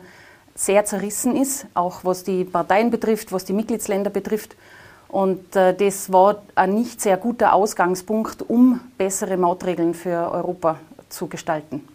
sehr 0.54 0.84
zerrissen 0.84 1.34
ist, 1.34 1.66
auch 1.74 2.04
was 2.04 2.22
die 2.22 2.44
Parteien 2.44 2.92
betrifft, 2.92 3.32
was 3.32 3.44
die 3.44 3.52
Mitgliedsländer 3.52 4.10
betrifft. 4.10 4.54
Und 5.08 5.56
äh, 5.56 5.74
das 5.74 6.12
war 6.12 6.42
ein 6.54 6.74
nicht 6.74 7.00
sehr 7.00 7.16
guter 7.16 7.52
Ausgangspunkt, 7.54 8.48
um 8.48 8.78
bessere 8.98 9.36
Mautregeln 9.36 9.94
für 9.94 10.30
Europa 10.30 10.78
zu 11.08 11.26
gestalten. 11.26 11.88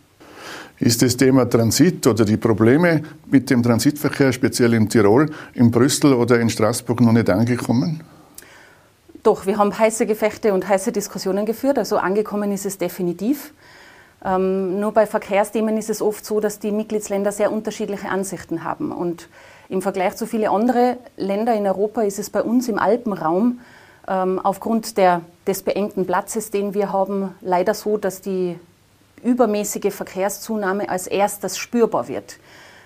Ist 0.79 1.01
das 1.01 1.17
Thema 1.17 1.49
Transit 1.49 2.07
oder 2.07 2.23
die 2.23 2.38
Probleme 2.38 3.03
mit 3.29 3.49
dem 3.49 3.62
Transitverkehr, 3.62 4.31
speziell 4.31 4.73
in 4.73 4.88
Tirol, 4.88 5.29
in 5.53 5.71
Brüssel 5.71 6.13
oder 6.13 6.39
in 6.39 6.49
Straßburg, 6.49 7.01
noch 7.01 7.12
nicht 7.12 7.29
angekommen? 7.29 8.01
Doch, 9.23 9.45
wir 9.45 9.57
haben 9.57 9.77
heiße 9.77 10.05
Gefechte 10.05 10.53
und 10.53 10.67
heiße 10.67 10.91
Diskussionen 10.91 11.45
geführt. 11.45 11.77
Also 11.77 11.97
angekommen 11.97 12.51
ist 12.51 12.65
es 12.65 12.77
definitiv. 12.77 13.53
Ähm, 14.23 14.79
nur 14.79 14.93
bei 14.93 15.05
Verkehrsthemen 15.05 15.77
ist 15.77 15.89
es 15.89 16.01
oft 16.01 16.25
so, 16.25 16.39
dass 16.39 16.59
die 16.59 16.71
Mitgliedsländer 16.71 17.31
sehr 17.31 17.51
unterschiedliche 17.51 18.09
Ansichten 18.09 18.63
haben. 18.63 18.91
Und 18.91 19.27
im 19.69 19.81
Vergleich 19.81 20.15
zu 20.15 20.25
vielen 20.25 20.49
anderen 20.49 20.97
Ländern 21.17 21.57
in 21.57 21.67
Europa 21.67 22.01
ist 22.01 22.19
es 22.19 22.29
bei 22.29 22.41
uns 22.41 22.67
im 22.67 22.79
Alpenraum 22.79 23.59
ähm, 24.07 24.39
aufgrund 24.39 24.97
der, 24.97 25.21
des 25.47 25.63
beengten 25.63 26.05
Platzes, 26.05 26.51
den 26.51 26.73
wir 26.73 26.91
haben, 26.91 27.35
leider 27.41 27.73
so, 27.73 27.97
dass 27.97 28.21
die 28.21 28.57
übermäßige 29.23 29.93
Verkehrszunahme 29.93 30.89
als 30.89 31.08
erstes 31.08 31.58
spürbar 31.58 32.08
wird. 32.08 32.38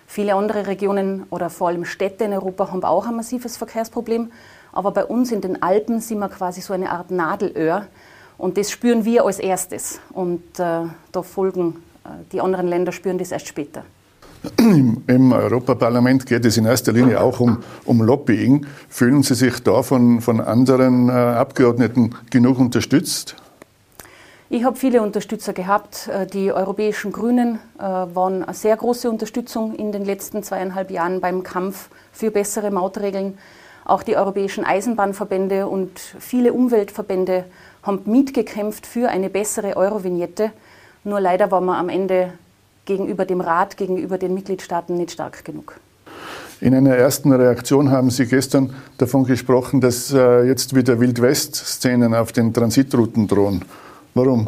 Viele 0.08 0.36
andere 0.36 0.68
Regionen 0.68 1.24
oder 1.30 1.50
vor 1.50 1.70
allem 1.70 1.86
Städte 1.86 2.26
in 2.26 2.34
Europa 2.34 2.72
haben 2.72 2.84
auch 2.84 3.08
ein 3.08 3.16
massives 3.16 3.58
Verkehrsproblem. 3.58 4.32
Aber 4.72 4.92
bei 4.92 5.06
uns 5.06 5.32
in 5.32 5.42
den 5.42 5.62
Alpen 5.62 6.02
sind 6.02 6.20
wir 6.20 6.30
quasi 6.30 6.62
so 6.62 6.74
eine 6.74 6.92
Art 6.92 7.12
Nadelöhr. 7.12 7.88
Und 8.38 8.58
das 8.58 8.72
spüren 8.72 9.06
wir 9.06 9.26
als 9.26 9.40
erstes. 9.40 10.00
Und 10.12 10.44
äh, 10.60 10.82
da 11.12 11.22
folgen 11.22 11.78
äh, 12.04 12.10
die 12.32 12.42
anderen 12.42 12.68
Länder, 12.68 12.92
spüren 12.92 13.18
das 13.18 13.32
erst 13.32 13.48
später. 13.48 13.84
Im 14.58 15.32
Europaparlament 15.32 16.26
geht 16.26 16.44
es 16.44 16.58
in 16.58 16.66
erster 16.66 16.92
Linie 16.92 17.22
auch 17.22 17.40
um, 17.40 17.60
um 17.86 18.02
Lobbying. 18.02 18.66
Fühlen 18.90 19.24
Sie 19.24 19.36
sich 19.36 19.64
da 19.64 19.84
von, 19.84 20.20
von 20.20 20.42
anderen 20.42 21.08
äh, 21.08 21.14
Abgeordneten 21.14 22.16
genug 22.30 22.60
unterstützt? 22.60 23.36
Ich 24.54 24.66
habe 24.66 24.76
viele 24.76 25.02
Unterstützer 25.02 25.52
gehabt. 25.52 26.08
Äh, 26.10 26.28
die 26.28 26.52
europäischen 26.52 27.12
Grünen 27.12 27.58
äh, 27.80 27.82
waren 27.82 28.44
eine 28.44 28.54
sehr 28.54 28.78
große 28.78 29.10
Unterstützung 29.10 29.74
in 29.74 29.92
den 29.92 30.06
letzten 30.06 30.44
zweieinhalb 30.44 30.92
Jahren 30.92 31.22
beim 31.22 31.42
Kampf 31.42 31.90
für 32.12 32.30
bessere 32.30 32.70
Mautregeln. 32.70 33.40
Auch 33.84 34.04
die 34.04 34.16
europäischen 34.16 34.64
Eisenbahnverbände 34.64 35.66
und 35.66 36.00
viele 36.20 36.54
Umweltverbände 36.54 37.46
haben 37.82 38.02
mitgekämpft 38.06 38.86
für 38.86 39.10
eine 39.10 39.32
bessere 39.32 39.76
Eurovignette. 39.76 40.52
Nur 41.04 41.20
leider 41.20 41.50
war 41.50 41.60
man 41.60 41.80
am 41.80 41.90
Ende 41.90 42.34
gegenüber 42.86 43.26
dem 43.26 43.42
Rat, 43.42 43.76
gegenüber 43.76 44.20
den 44.20 44.36
Mitgliedstaaten 44.36 44.96
nicht 44.96 45.14
stark 45.14 45.44
genug. 45.44 45.80
In 46.62 46.76
einer 46.76 46.96
ersten 46.96 47.32
Reaktion 47.32 47.90
haben 47.90 48.12
Sie 48.12 48.28
gestern 48.28 48.76
davon 49.00 49.24
gesprochen, 49.24 49.82
dass 49.82 50.14
äh, 50.14 50.44
jetzt 50.44 50.76
wieder 50.76 51.00
Wildwest-Szenen 51.00 52.14
auf 52.14 52.32
den 52.32 52.54
Transitrouten 52.54 53.28
drohen. 53.28 53.66
Warum? 54.14 54.48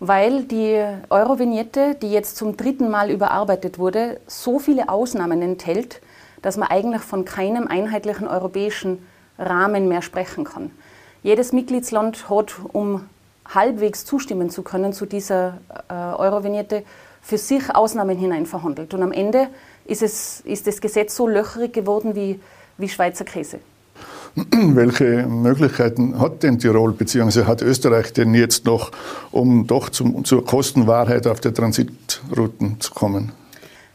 Weil 0.00 0.44
die 0.44 0.82
Eurovignette, 1.10 1.94
die 1.94 2.10
jetzt 2.10 2.36
zum 2.36 2.56
dritten 2.56 2.90
Mal 2.90 3.10
überarbeitet 3.10 3.78
wurde, 3.78 4.20
so 4.26 4.58
viele 4.58 4.88
Ausnahmen 4.88 5.42
enthält, 5.42 6.00
dass 6.42 6.56
man 6.56 6.68
eigentlich 6.68 7.02
von 7.02 7.24
keinem 7.24 7.68
einheitlichen 7.68 8.26
europäischen 8.26 9.06
Rahmen 9.38 9.88
mehr 9.88 10.02
sprechen 10.02 10.44
kann. 10.44 10.70
Jedes 11.22 11.52
Mitgliedsland 11.52 12.30
hat, 12.30 12.54
um 12.72 13.08
halbwegs 13.46 14.04
zustimmen 14.04 14.48
zu 14.48 14.62
können 14.62 14.92
zu 14.92 15.06
dieser 15.06 15.58
äh, 15.88 15.94
Eurovignette, 15.94 16.82
für 17.20 17.36
sich 17.36 17.74
Ausnahmen 17.74 18.16
hinein 18.16 18.46
verhandelt. 18.46 18.94
Und 18.94 19.02
am 19.02 19.12
Ende 19.12 19.48
ist, 19.84 20.02
es, 20.02 20.40
ist 20.40 20.66
das 20.66 20.80
Gesetz 20.80 21.14
so 21.14 21.28
löcherig 21.28 21.72
geworden 21.72 22.14
wie, 22.14 22.40
wie 22.78 22.88
Schweizer 22.88 23.24
Käse. 23.24 23.60
Welche 24.52 25.26
Möglichkeiten 25.26 26.18
hat 26.20 26.42
denn 26.42 26.58
Tirol 26.58 26.92
bzw. 26.92 27.44
hat 27.44 27.62
Österreich 27.62 28.12
denn 28.12 28.34
jetzt 28.34 28.64
noch, 28.64 28.92
um 29.32 29.66
doch 29.66 29.88
zum, 29.88 30.24
zur 30.24 30.44
Kostenwahrheit 30.44 31.26
auf 31.26 31.40
der 31.40 31.52
Transitrouten 31.52 32.80
zu 32.80 32.92
kommen? 32.92 33.32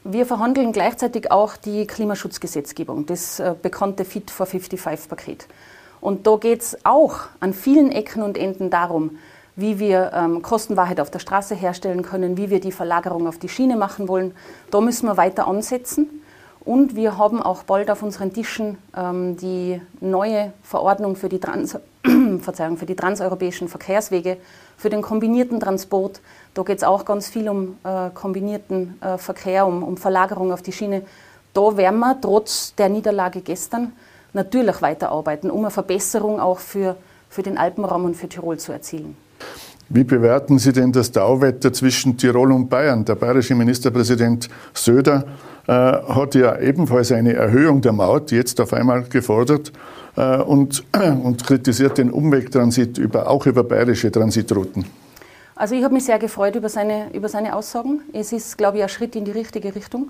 Wir 0.04 0.26
verhandeln 0.26 0.72
gleichzeitig 0.72 1.32
auch 1.32 1.58
die 1.58 1.88
Klimaschutzgesetzgebung, 1.88 3.06
das 3.06 3.40
äh, 3.40 3.56
bekannte 3.60 4.06
Fit 4.06 4.30
for 4.30 4.46
55-Paket. 4.46 5.48
Und 6.00 6.28
da 6.28 6.36
geht 6.36 6.62
es 6.62 6.78
auch 6.86 7.22
an 7.40 7.54
vielen 7.54 7.92
Ecken 7.92 8.22
und 8.22 8.38
Enden 8.38 8.70
darum, 8.70 9.18
wie 9.56 9.80
wir 9.80 10.12
ähm, 10.14 10.42
Kostenwahrheit 10.42 11.00
auf 11.00 11.10
der 11.10 11.20
Straße 11.20 11.56
herstellen 11.56 12.04
können, 12.04 12.38
wie 12.38 12.50
wir 12.50 12.60
die 12.60 12.72
Verlagerung 12.72 13.28
auf 13.28 13.40
die 13.40 13.50
Schiene 13.50 13.78
machen 13.78 14.08
wollen. 14.08 14.34
Da 14.70 14.82
müssen 14.82 15.08
wir 15.08 15.18
weiter 15.18 15.48
ansetzen. 15.48 16.22
Und 16.66 16.96
wir 16.96 17.20
haben 17.20 17.44
auch 17.44 17.62
bald 17.62 17.92
auf 17.92 18.02
unseren 18.02 18.34
Tischen 18.34 18.80
ähm, 18.98 19.38
die 19.38 19.80
neue 20.02 20.52
Verordnung 20.64 21.16
für 21.16 21.30
die, 21.30 21.40
Trans 21.40 21.78
Verzeihung, 22.40 22.78
für 22.78 22.88
die 22.88 22.96
transeuropäischen 22.96 23.68
Verkehrswege, 23.68 24.38
für 24.76 24.90
den 24.90 25.04
kombinierten 25.04 25.60
Transport. 25.60 26.22
Da 26.56 26.64
geht 26.64 26.78
es 26.78 26.84
auch 26.84 27.06
ganz 27.06 27.30
viel 27.30 27.48
um 27.50 27.78
äh, 27.84 28.10
kombinierten 28.10 29.00
äh, 29.00 29.20
Verkehr, 29.20 29.68
um, 29.68 29.84
um 29.84 29.96
Verlagerung 29.96 30.52
auf 30.52 30.64
die 30.64 30.72
Schiene. 30.72 31.04
Da 31.54 31.78
werden 31.78 32.00
wir 32.00 32.20
trotz 32.20 32.74
der 32.74 32.90
Niederlage 32.90 33.42
gestern 33.42 33.94
natürlich 34.34 34.82
weiterarbeiten, 34.82 35.52
um 35.52 35.60
eine 35.60 35.72
Verbesserung 35.72 36.40
auch 36.40 36.58
für, 36.58 36.98
für 37.30 37.44
den 37.44 37.60
Alpenraum 37.60 38.06
und 38.06 38.16
für 38.16 38.28
Tirol 38.28 38.58
zu 38.58 38.72
erzielen. 38.72 39.16
Wie 39.90 40.04
bewerten 40.04 40.58
Sie 40.58 40.74
denn 40.74 40.92
das 40.92 41.12
Dauwetter 41.12 41.72
zwischen 41.72 42.18
Tirol 42.18 42.52
und 42.52 42.70
Bayern? 42.70 43.06
Der 43.06 43.16
bayerische 43.16 43.54
Ministerpräsident 43.54 44.50
Söder 44.74 45.26
äh, 45.68 45.72
hat 45.72 46.34
ja 46.34 46.58
ebenfalls 46.60 47.12
eine 47.12 47.34
Erhöhung 47.34 47.82
der 47.82 47.92
Maut 47.92 48.32
jetzt 48.32 48.60
auf 48.60 48.74
einmal 48.74 49.04
gefordert 49.04 49.72
äh, 50.16 50.38
und, 50.38 50.84
und 51.24 51.46
kritisiert 51.46 52.00
den 52.00 52.10
Umwegtransit 52.10 52.98
über, 52.98 53.30
auch 53.30 53.46
über 53.46 53.64
bayerische 53.64 54.12
Transitrouten. 54.12 54.86
Also 55.56 55.76
ich 55.76 55.84
habe 55.84 55.94
mich 55.94 56.06
sehr 56.06 56.20
gefreut 56.20 56.56
über 56.56 56.68
seine, 56.68 57.14
über 57.14 57.30
seine 57.30 57.56
Aussagen. 57.56 58.02
Es 58.12 58.34
ist, 58.34 58.58
glaube 58.58 58.78
ich, 58.78 58.84
ein 58.84 58.90
Schritt 58.90 59.16
in 59.16 59.24
die 59.24 59.32
richtige 59.32 59.76
Richtung. 59.76 60.10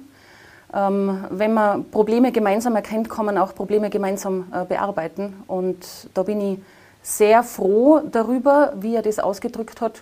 Ähm, 0.73 1.25
wenn 1.29 1.53
man 1.53 1.85
Probleme 1.91 2.31
gemeinsam 2.31 2.75
erkennt, 2.75 3.09
kann 3.09 3.25
man 3.25 3.37
auch 3.37 3.53
Probleme 3.53 3.89
gemeinsam 3.89 4.45
äh, 4.53 4.65
bearbeiten. 4.65 5.33
Und 5.47 5.85
da 6.13 6.23
bin 6.23 6.41
ich 6.41 6.59
sehr 7.05 7.43
froh 7.43 8.01
darüber, 8.11 8.73
wie 8.79 8.95
er 8.95 9.03
das 9.03 9.19
ausgedrückt 9.19 9.79
hat. 9.79 10.01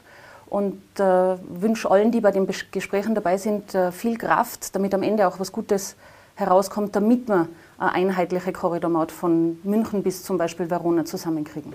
und 0.49 0.81
äh, 0.99 1.03
wünsche 1.49 1.89
allen, 1.89 2.11
die 2.11 2.21
bei 2.21 2.29
den 2.29 2.47
Gesprächen 2.71 3.15
dabei 3.15 3.37
sind, 3.37 3.73
äh, 3.73 3.91
viel 3.91 4.19
Kraft, 4.19 4.75
damit 4.75 4.93
am 4.93 5.01
Ende 5.01 5.27
auch 5.27 5.39
was 5.39 5.51
Gutes 5.51 5.95
herauskommt, 6.35 6.95
damit 6.95 7.27
wir 7.27 7.47
eine 7.79 7.91
einheitliche 7.91 8.53
Korridormaut 8.53 9.11
von 9.11 9.57
München 9.63 10.03
bis 10.03 10.23
zum 10.23 10.37
Beispiel 10.37 10.69
Verona 10.69 11.05
zusammenkriegen. 11.05 11.73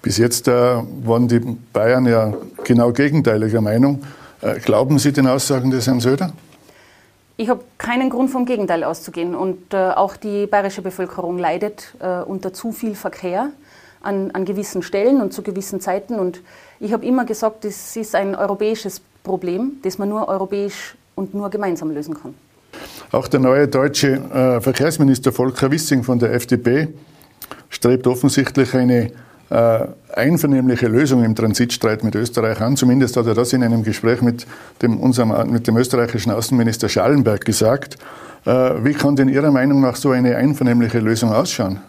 Bis 0.00 0.16
jetzt 0.18 0.46
äh, 0.46 0.52
waren 0.52 1.26
die 1.26 1.40
Bayern 1.72 2.06
ja 2.06 2.32
genau 2.62 2.92
gegenteiliger 2.92 3.60
Meinung. 3.60 4.04
Äh, 4.42 4.60
glauben 4.60 5.00
Sie 5.00 5.12
den 5.12 5.26
Aussagen 5.26 5.72
des 5.72 5.88
Herrn 5.88 5.98
Söder? 5.98 6.32
Ich 7.36 7.48
habe 7.48 7.64
keinen 7.78 8.10
Grund 8.10 8.30
vom 8.30 8.44
Gegenteil 8.44 8.84
auszugehen. 8.84 9.34
Und 9.34 9.74
äh, 9.74 9.90
auch 9.90 10.16
die 10.16 10.46
bayerische 10.46 10.82
Bevölkerung 10.82 11.36
leidet 11.36 11.96
äh, 11.98 12.20
unter 12.20 12.52
zu 12.52 12.70
viel 12.70 12.94
Verkehr 12.94 13.48
an, 14.02 14.30
an 14.32 14.44
gewissen 14.44 14.82
Stellen 14.82 15.20
und 15.20 15.32
zu 15.32 15.42
gewissen 15.42 15.80
Zeiten. 15.80 16.14
Und 16.18 16.42
ich 16.78 16.92
habe 16.92 17.04
immer 17.04 17.24
gesagt, 17.24 17.64
das 17.64 17.96
ist 17.96 18.14
ein 18.14 18.34
europäisches 18.34 19.00
Problem, 19.22 19.72
das 19.82 19.98
man 19.98 20.08
nur 20.08 20.28
europäisch 20.28 20.94
und 21.14 21.34
nur 21.34 21.50
gemeinsam 21.50 21.90
lösen 21.90 22.14
kann. 22.14 22.34
Auch 23.12 23.28
der 23.28 23.40
neue 23.40 23.68
deutsche 23.68 24.12
äh, 24.12 24.60
Verkehrsminister 24.60 25.32
Volker 25.32 25.70
Wissing 25.70 26.02
von 26.02 26.18
der 26.18 26.32
FDP 26.32 26.88
strebt 27.68 28.06
offensichtlich 28.06 28.74
eine 28.74 29.10
äh, 29.50 29.86
einvernehmliche 30.14 30.86
Lösung 30.86 31.24
im 31.24 31.34
Transitstreit 31.34 32.04
mit 32.04 32.14
Österreich 32.14 32.60
an. 32.60 32.76
Zumindest 32.76 33.16
hat 33.16 33.26
er 33.26 33.34
das 33.34 33.52
in 33.52 33.64
einem 33.64 33.82
Gespräch 33.82 34.22
mit 34.22 34.46
dem, 34.80 34.98
unserem, 34.98 35.50
mit 35.50 35.66
dem 35.66 35.76
österreichischen 35.76 36.30
Außenminister 36.30 36.88
Schallenberg 36.88 37.44
gesagt. 37.44 37.96
Äh, 38.46 38.50
wie 38.84 38.92
kann 38.92 39.16
denn 39.16 39.28
Ihrer 39.28 39.50
Meinung 39.50 39.80
nach 39.80 39.96
so 39.96 40.10
eine 40.10 40.36
einvernehmliche 40.36 41.00
Lösung 41.00 41.32
ausschauen? 41.32 41.80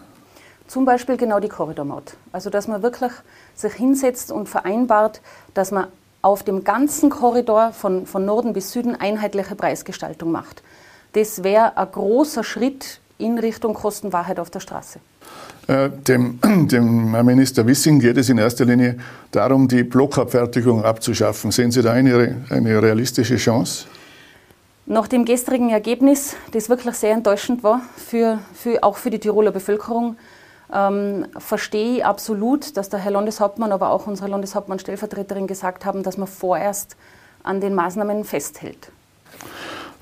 Zum 0.72 0.86
Beispiel 0.86 1.18
genau 1.18 1.38
die 1.38 1.50
Korridormaut. 1.50 2.14
Also 2.32 2.48
dass 2.48 2.66
man 2.66 2.82
wirklich 2.82 3.12
sich 3.54 3.74
hinsetzt 3.74 4.32
und 4.32 4.48
vereinbart, 4.48 5.20
dass 5.52 5.70
man 5.70 5.88
auf 6.22 6.44
dem 6.44 6.64
ganzen 6.64 7.10
Korridor 7.10 7.72
von, 7.74 8.06
von 8.06 8.24
Norden 8.24 8.54
bis 8.54 8.72
Süden 8.72 8.96
einheitliche 8.98 9.54
Preisgestaltung 9.54 10.32
macht. 10.32 10.62
Das 11.12 11.44
wäre 11.44 11.76
ein 11.76 11.92
großer 11.92 12.42
Schritt 12.42 13.00
in 13.18 13.38
Richtung 13.38 13.74
Kostenwahrheit 13.74 14.40
auf 14.40 14.48
der 14.48 14.60
Straße. 14.60 15.00
Äh, 15.66 15.90
dem, 15.90 16.38
dem 16.68 17.10
Minister 17.22 17.66
Wissing 17.66 18.00
geht 18.00 18.16
es 18.16 18.30
in 18.30 18.38
erster 18.38 18.64
Linie 18.64 18.96
darum, 19.30 19.68
die 19.68 19.82
Blockabfertigung 19.82 20.86
abzuschaffen. 20.86 21.50
Sehen 21.50 21.70
Sie 21.70 21.82
da 21.82 21.92
eine, 21.92 22.46
eine 22.48 22.82
realistische 22.82 23.36
Chance? 23.36 23.84
Nach 24.86 25.06
dem 25.06 25.26
gestrigen 25.26 25.68
Ergebnis, 25.68 26.34
das 26.52 26.70
wirklich 26.70 26.94
sehr 26.94 27.12
enttäuschend 27.12 27.62
war, 27.62 27.82
für, 27.94 28.38
für, 28.54 28.82
auch 28.82 28.96
für 28.96 29.10
die 29.10 29.18
Tiroler 29.18 29.50
Bevölkerung, 29.50 30.16
ähm, 30.72 31.26
verstehe 31.38 31.98
ich 31.98 32.04
absolut, 32.04 32.76
dass 32.76 32.88
der 32.88 33.00
Herr 33.00 33.12
Landeshauptmann, 33.12 33.72
aber 33.72 33.90
auch 33.90 34.06
unsere 34.06 34.28
Landeshauptmann-Stellvertreterin 34.28 35.46
gesagt 35.46 35.84
haben, 35.84 36.02
dass 36.02 36.16
man 36.16 36.28
vorerst 36.28 36.96
an 37.42 37.60
den 37.60 37.74
Maßnahmen 37.74 38.24
festhält. 38.24 38.90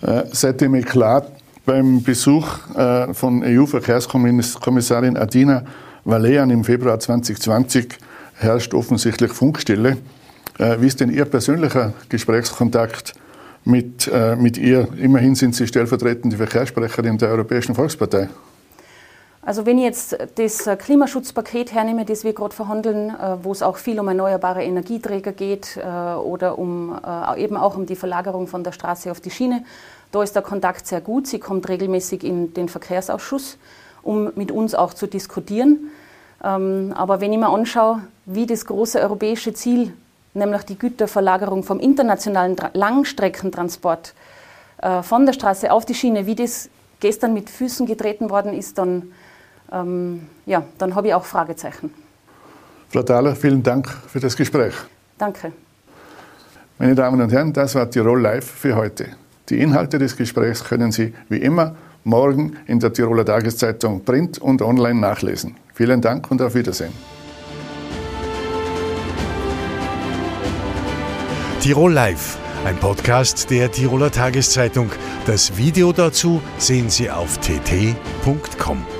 Äh, 0.02 0.24
seit 0.32 0.60
dem 0.60 0.74
Eklat 0.74 1.30
beim 1.66 2.02
Besuch 2.02 2.46
äh, 2.74 3.12
von 3.12 3.42
EU-Verkehrskommissarin 3.44 5.16
Adina 5.16 5.64
Valean 6.04 6.50
im 6.50 6.64
Februar 6.64 6.98
2020 6.98 7.98
herrscht 8.36 8.72
offensichtlich 8.72 9.32
Funkstille. 9.32 9.98
Äh, 10.58 10.80
wie 10.80 10.86
ist 10.86 11.00
denn 11.00 11.10
Ihr 11.10 11.26
persönlicher 11.26 11.92
Gesprächskontakt 12.08 13.14
mit, 13.64 14.10
mit 14.38 14.56
ihr? 14.56 14.88
Immerhin 14.96 15.34
sind 15.34 15.54
Sie 15.54 15.66
stellvertretende 15.66 16.38
Verkehrssprecherin 16.38 17.18
der 17.18 17.28
Europäischen 17.28 17.74
Volkspartei. 17.74 18.30
Also 19.42 19.64
wenn 19.64 19.78
ich 19.78 19.84
jetzt 19.84 20.18
das 20.34 20.68
Klimaschutzpaket 20.78 21.72
hernehme, 21.72 22.04
das 22.04 22.24
wir 22.24 22.34
gerade 22.34 22.54
verhandeln, 22.54 23.08
äh, 23.08 23.42
wo 23.42 23.52
es 23.52 23.62
auch 23.62 23.78
viel 23.78 23.98
um 23.98 24.06
erneuerbare 24.08 24.62
Energieträger 24.62 25.32
geht 25.32 25.78
äh, 25.78 26.14
oder 26.14 26.58
um, 26.58 26.98
äh, 27.02 27.42
eben 27.42 27.56
auch 27.56 27.74
um 27.76 27.86
die 27.86 27.96
Verlagerung 27.96 28.46
von 28.46 28.62
der 28.62 28.72
Straße 28.72 29.10
auf 29.10 29.20
die 29.20 29.30
Schiene, 29.30 29.64
da 30.12 30.22
ist 30.22 30.34
der 30.34 30.42
Kontakt 30.42 30.86
sehr 30.86 31.00
gut. 31.00 31.26
Sie 31.26 31.38
kommt 31.38 31.68
regelmäßig 31.68 32.22
in 32.22 32.52
den 32.52 32.68
Verkehrsausschuss, 32.68 33.56
um 34.02 34.30
mit 34.34 34.50
uns 34.50 34.74
auch 34.74 34.92
zu 34.92 35.06
diskutieren. 35.06 35.90
Ähm, 36.44 36.92
aber 36.94 37.22
wenn 37.22 37.32
ich 37.32 37.38
mir 37.38 37.48
anschaue, 37.48 38.02
wie 38.26 38.44
das 38.44 38.66
große 38.66 39.00
europäische 39.00 39.54
Ziel, 39.54 39.94
nämlich 40.34 40.62
die 40.64 40.78
Güterverlagerung 40.78 41.62
vom 41.62 41.80
internationalen 41.80 42.56
Langstreckentransport 42.74 44.14
von 45.02 45.26
der 45.26 45.32
Straße 45.34 45.70
auf 45.70 45.84
die 45.84 45.94
Schiene, 45.94 46.24
wie 46.24 46.36
das 46.36 46.70
gestern 47.00 47.34
mit 47.34 47.50
Füßen 47.50 47.84
getreten 47.84 48.30
worden 48.30 48.54
ist, 48.54 48.78
dann 48.78 49.12
ähm, 49.72 50.26
ja, 50.46 50.62
dann 50.78 50.94
habe 50.94 51.08
ich 51.08 51.14
auch 51.14 51.24
Fragezeichen. 51.24 51.92
Frau 52.88 53.02
Thaler, 53.02 53.36
vielen 53.36 53.62
Dank 53.62 53.88
für 53.88 54.20
das 54.20 54.36
Gespräch. 54.36 54.74
Danke. 55.16 55.52
Meine 56.78 56.94
Damen 56.94 57.20
und 57.20 57.30
Herren, 57.30 57.52
das 57.52 57.74
war 57.74 57.90
Tirol 57.90 58.20
Live 58.20 58.50
für 58.50 58.74
heute. 58.74 59.06
Die 59.48 59.60
Inhalte 59.60 59.98
des 59.98 60.16
Gesprächs 60.16 60.64
können 60.64 60.92
Sie 60.92 61.12
wie 61.28 61.38
immer 61.38 61.74
morgen 62.04 62.56
in 62.66 62.80
der 62.80 62.92
Tiroler 62.92 63.24
Tageszeitung 63.24 64.04
Print 64.04 64.38
und 64.38 64.62
online 64.62 64.98
nachlesen. 64.98 65.56
Vielen 65.74 66.00
Dank 66.00 66.30
und 66.30 66.40
auf 66.40 66.54
Wiedersehen. 66.54 66.92
Tirol 71.60 71.92
Live, 71.92 72.38
ein 72.64 72.76
Podcast 72.76 73.50
der 73.50 73.70
Tiroler 73.70 74.10
Tageszeitung. 74.10 74.90
Das 75.26 75.56
Video 75.56 75.92
dazu 75.92 76.40
sehen 76.56 76.88
Sie 76.88 77.10
auf 77.10 77.38
tt.com. 77.38 78.99